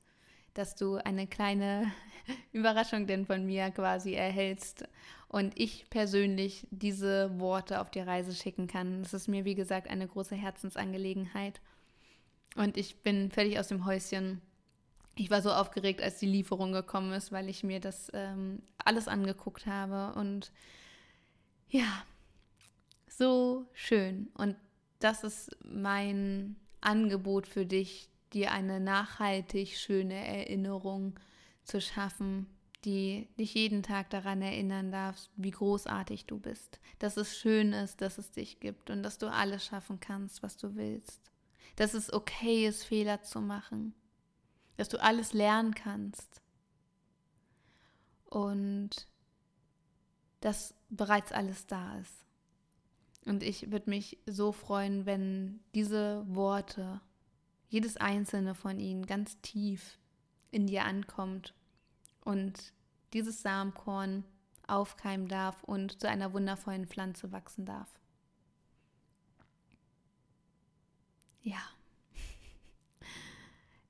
dass 0.55 0.75
du 0.75 0.95
eine 0.95 1.25
kleine 1.25 1.91
Überraschung 2.51 3.07
denn 3.07 3.25
von 3.25 3.45
mir 3.45 3.71
quasi 3.71 4.13
erhältst 4.13 4.83
und 5.29 5.57
ich 5.59 5.89
persönlich 5.89 6.67
diese 6.71 7.39
Worte 7.39 7.79
auf 7.79 7.91
die 7.91 7.99
Reise 7.99 8.33
schicken 8.33 8.67
kann. 8.67 9.03
Das 9.03 9.13
ist 9.13 9.27
mir, 9.27 9.45
wie 9.45 9.55
gesagt, 9.55 9.89
eine 9.89 10.07
große 10.07 10.35
Herzensangelegenheit. 10.35 11.61
Und 12.57 12.75
ich 12.75 13.03
bin 13.03 13.31
völlig 13.31 13.59
aus 13.59 13.67
dem 13.67 13.85
Häuschen. 13.85 14.41
Ich 15.15 15.29
war 15.29 15.41
so 15.41 15.51
aufgeregt, 15.51 16.01
als 16.01 16.19
die 16.19 16.27
Lieferung 16.27 16.71
gekommen 16.71 17.13
ist, 17.13 17.31
weil 17.31 17.49
ich 17.49 17.63
mir 17.63 17.79
das 17.79 18.11
ähm, 18.13 18.61
alles 18.83 19.07
angeguckt 19.07 19.65
habe. 19.67 20.17
Und 20.19 20.51
ja, 21.69 22.03
so 23.07 23.65
schön. 23.73 24.29
Und 24.33 24.55
das 24.99 25.23
ist 25.23 25.55
mein 25.63 26.55
Angebot 26.81 27.47
für 27.47 27.65
dich, 27.65 28.09
dir 28.33 28.51
eine 28.51 28.79
nachhaltig 28.79 29.77
schöne 29.77 30.15
Erinnerung 30.25 31.19
zu 31.63 31.79
schaffen, 31.79 32.47
die 32.85 33.27
dich 33.39 33.53
jeden 33.53 33.83
Tag 33.83 34.09
daran 34.09 34.41
erinnern 34.41 34.91
darfst, 34.91 35.29
wie 35.35 35.51
großartig 35.51 36.25
du 36.25 36.39
bist, 36.39 36.79
dass 36.99 37.17
es 37.17 37.37
schön 37.37 37.73
ist, 37.73 38.01
dass 38.01 38.17
es 38.17 38.31
dich 38.31 38.59
gibt 38.59 38.89
und 38.89 39.03
dass 39.03 39.17
du 39.17 39.31
alles 39.31 39.65
schaffen 39.65 39.99
kannst, 39.99 40.43
was 40.43 40.57
du 40.57 40.75
willst, 40.75 41.31
dass 41.77 41.93
es 41.93 42.11
okay 42.11 42.67
ist, 42.67 42.83
Fehler 42.83 43.23
zu 43.23 43.39
machen, 43.39 43.93
dass 44.75 44.89
du 44.89 45.01
alles 45.01 45.31
lernen 45.33 45.73
kannst 45.73 46.41
und 48.25 49.07
dass 50.41 50.73
bereits 50.89 51.31
alles 51.31 51.67
da 51.67 51.97
ist. 51.99 52.25
Und 53.25 53.43
ich 53.43 53.71
würde 53.71 53.89
mich 53.89 54.17
so 54.25 54.51
freuen, 54.51 55.05
wenn 55.05 55.59
diese 55.75 56.25
Worte, 56.27 56.99
jedes 57.69 57.97
einzelne 57.97 58.55
von 58.55 58.79
ihnen 58.79 59.05
ganz 59.05 59.39
tief 59.41 59.99
in 60.51 60.67
dir 60.67 60.83
ankommt 60.85 61.53
und 62.21 62.73
dieses 63.13 63.41
Samenkorn 63.41 64.23
aufkeimen 64.65 65.27
darf 65.27 65.63
und 65.63 66.01
zu 66.01 66.09
einer 66.09 66.33
wundervollen 66.33 66.87
Pflanze 66.87 67.31
wachsen 67.31 67.65
darf. 67.65 67.99
Ja. 71.47 71.61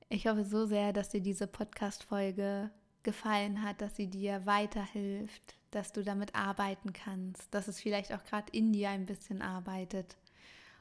Ich 0.10 0.28
hoffe 0.28 0.46
so 0.46 0.68
sehr, 0.68 0.94
dass 0.94 1.10
dir 1.10 1.22
diese 1.22 1.48
Podcast-Folge 1.48 2.70
gefallen 3.02 3.64
hat, 3.64 3.82
dass 3.82 3.96
sie 3.96 4.06
dir 4.06 4.46
weiterhilft, 4.46 5.56
dass 5.72 5.92
du 5.92 6.04
damit 6.04 6.36
arbeiten 6.36 6.94
kannst, 6.94 7.52
dass 7.56 7.68
es 7.68 7.82
vielleicht 7.82 8.14
auch 8.14 8.24
gerade 8.26 8.52
in 8.52 8.74
dir 8.74 8.90
ein 8.90 9.08
bisschen 9.08 9.42
arbeitet 9.42 10.18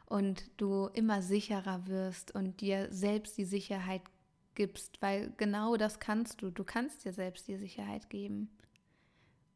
und 0.05 0.51
du 0.59 0.89
immer 0.89 1.23
sicherer 1.23 1.87
wirst 1.87 2.35
und 2.35 2.61
dir 2.61 2.93
selbst 2.93 3.39
die 3.39 3.47
Sicherheit 3.47 4.03
gibst, 4.55 5.01
weil 5.01 5.33
genau 5.39 5.79
das 5.79 5.99
kannst 5.99 6.43
du. 6.43 6.51
Du 6.51 6.63
kannst 6.63 7.07
dir 7.07 7.15
selbst 7.15 7.49
die 7.49 7.57
Sicherheit 7.57 8.11
geben. 8.11 8.51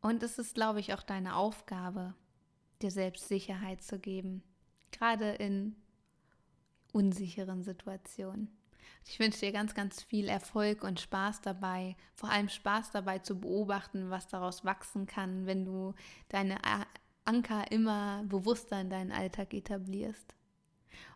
Und 0.01 0.23
es 0.23 0.39
ist, 0.39 0.55
glaube 0.55 0.81
ich, 0.81 0.95
auch 0.95 1.03
deine 1.03 1.37
Aufgabe, 1.37 2.15
dir 2.81 2.91
selbst 2.91 3.29
Sicherheit 3.29 3.83
zu 3.83 3.99
geben, 3.99 4.43
gerade 4.91 5.33
in 5.33 5.77
unsicheren 6.95 7.63
Situationen. 7.63 8.51
Ich 9.07 9.19
wünsche 9.19 9.41
dir 9.41 9.53
ganz, 9.53 9.75
ganz 9.75 10.03
viel 10.03 10.29
Erfolg 10.29 10.85
und 10.85 11.01
Spaß 11.01 11.41
dabei, 11.41 11.97
vor 12.15 12.31
allem 12.31 12.49
Spaß 12.49 12.91
dabei 12.91 13.19
zu 13.19 13.41
beobachten, 13.41 14.11
was 14.11 14.29
daraus 14.29 14.65
wachsen 14.65 15.07
kann, 15.07 15.47
wenn 15.47 15.65
du 15.65 15.95
deine 16.29 16.59
Anker 17.25 17.71
immer 17.71 18.23
bewusster 18.25 18.81
in 18.81 18.91
deinen 18.91 19.13
Alltag 19.13 19.55
etablierst. 19.55 20.35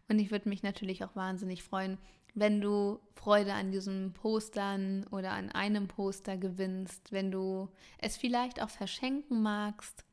Und 0.08 0.18
ich 0.18 0.30
würde 0.30 0.48
mich 0.48 0.62
natürlich 0.62 1.04
auch 1.04 1.16
wahnsinnig 1.16 1.62
freuen, 1.62 1.98
wenn 2.34 2.60
du 2.60 2.98
Freude 3.14 3.54
an 3.54 3.70
diesen 3.70 4.12
Postern 4.12 5.06
oder 5.10 5.32
an 5.32 5.50
einem 5.52 5.86
Poster 5.88 6.36
gewinnst, 6.36 7.12
wenn 7.12 7.30
du 7.30 7.68
es 7.98 8.16
vielleicht 8.16 8.60
auch 8.60 8.70
verschenken 8.70 9.40
magst. 9.40 10.04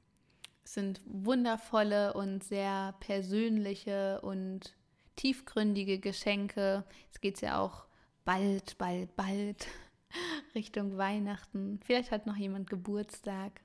Es 0.63 0.75
sind 0.75 1.01
wundervolle 1.05 2.13
und 2.13 2.43
sehr 2.43 2.95
persönliche 2.99 4.21
und 4.21 4.75
tiefgründige 5.21 5.99
Geschenke. 5.99 6.83
Es 7.11 7.21
geht 7.21 7.41
ja 7.41 7.59
auch 7.59 7.85
bald, 8.25 8.77
bald, 8.79 9.15
bald 9.15 9.67
Richtung 10.55 10.97
Weihnachten. 10.97 11.79
Vielleicht 11.83 12.09
hat 12.09 12.25
noch 12.25 12.35
jemand 12.35 12.69
Geburtstag. 12.69 13.61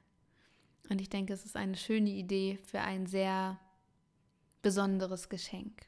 Und 0.90 1.00
ich 1.00 1.08
denke, 1.08 1.32
es 1.32 1.46
ist 1.46 1.56
eine 1.56 1.76
schöne 1.76 2.10
Idee 2.10 2.58
für 2.62 2.80
ein 2.80 3.06
sehr 3.06 3.58
besonderes 4.60 5.30
Geschenk. 5.30 5.86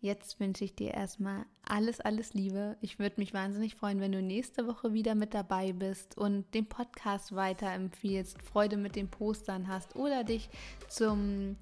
Jetzt 0.00 0.40
wünsche 0.40 0.64
ich 0.64 0.74
dir 0.74 0.92
erstmal 0.92 1.44
alles, 1.62 2.00
alles 2.00 2.34
Liebe. 2.34 2.76
Ich 2.80 2.98
würde 2.98 3.16
mich 3.18 3.34
wahnsinnig 3.34 3.74
freuen, 3.74 4.00
wenn 4.00 4.12
du 4.12 4.22
nächste 4.22 4.66
Woche 4.66 4.92
wieder 4.92 5.14
mit 5.14 5.34
dabei 5.34 5.72
bist 5.72 6.16
und 6.16 6.52
den 6.54 6.66
Podcast 6.66 7.34
weiterempfiehlst, 7.34 8.42
Freude 8.42 8.76
mit 8.76 8.96
den 8.96 9.08
Postern 9.08 9.68
hast 9.68 9.96
oder 9.96 10.24
dich 10.24 10.48
zum 10.88 11.56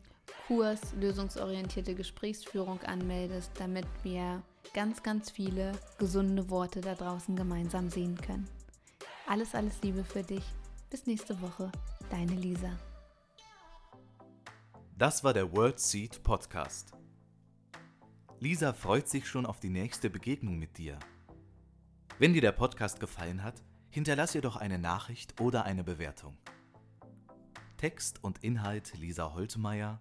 Kurs 0.47 0.81
Lösungsorientierte 0.95 1.95
Gesprächsführung 1.95 2.81
anmeldest, 2.83 3.53
damit 3.59 3.87
wir 4.03 4.43
ganz, 4.75 5.03
ganz 5.03 5.31
viele 5.31 5.73
gesunde 5.99 6.51
Worte 6.51 6.81
da 6.81 6.95
draußen 6.95 7.37
gemeinsam 7.37 7.89
sehen 7.89 8.17
können. 8.17 8.49
Alles, 9.27 9.55
alles 9.55 9.81
Liebe 9.83 10.05
für 10.05 10.23
dich. 10.23 10.45
Bis 10.91 11.07
nächste 11.07 11.41
Woche. 11.41 11.71
Deine 12.11 12.35
Lisa. 12.35 12.79
Das 14.99 15.25
war 15.25 15.33
der 15.33 15.51
World 15.53 15.81
Seed 15.81 16.23
Podcast. 16.23 16.93
Lisa 18.41 18.73
freut 18.73 19.09
sich 19.09 19.29
schon 19.29 19.47
auf 19.47 19.61
die 19.61 19.71
nächste 19.71 20.11
Begegnung 20.11 20.59
mit 20.59 20.77
dir. 20.77 20.99
Wenn 22.19 22.35
dir 22.35 22.43
der 22.43 22.53
Podcast 22.53 23.01
gefallen 23.01 23.43
hat, 23.43 23.63
hinterlass 23.89 24.35
ihr 24.35 24.43
doch 24.43 24.57
eine 24.57 24.79
Nachricht 24.79 25.41
oder 25.41 25.65
eine 25.65 25.85
Bewertung. 25.85 26.37
Text 27.79 28.23
und 28.23 28.45
Inhalt 28.45 28.93
Lisa 28.99 29.33
Holtmeier, 29.33 30.01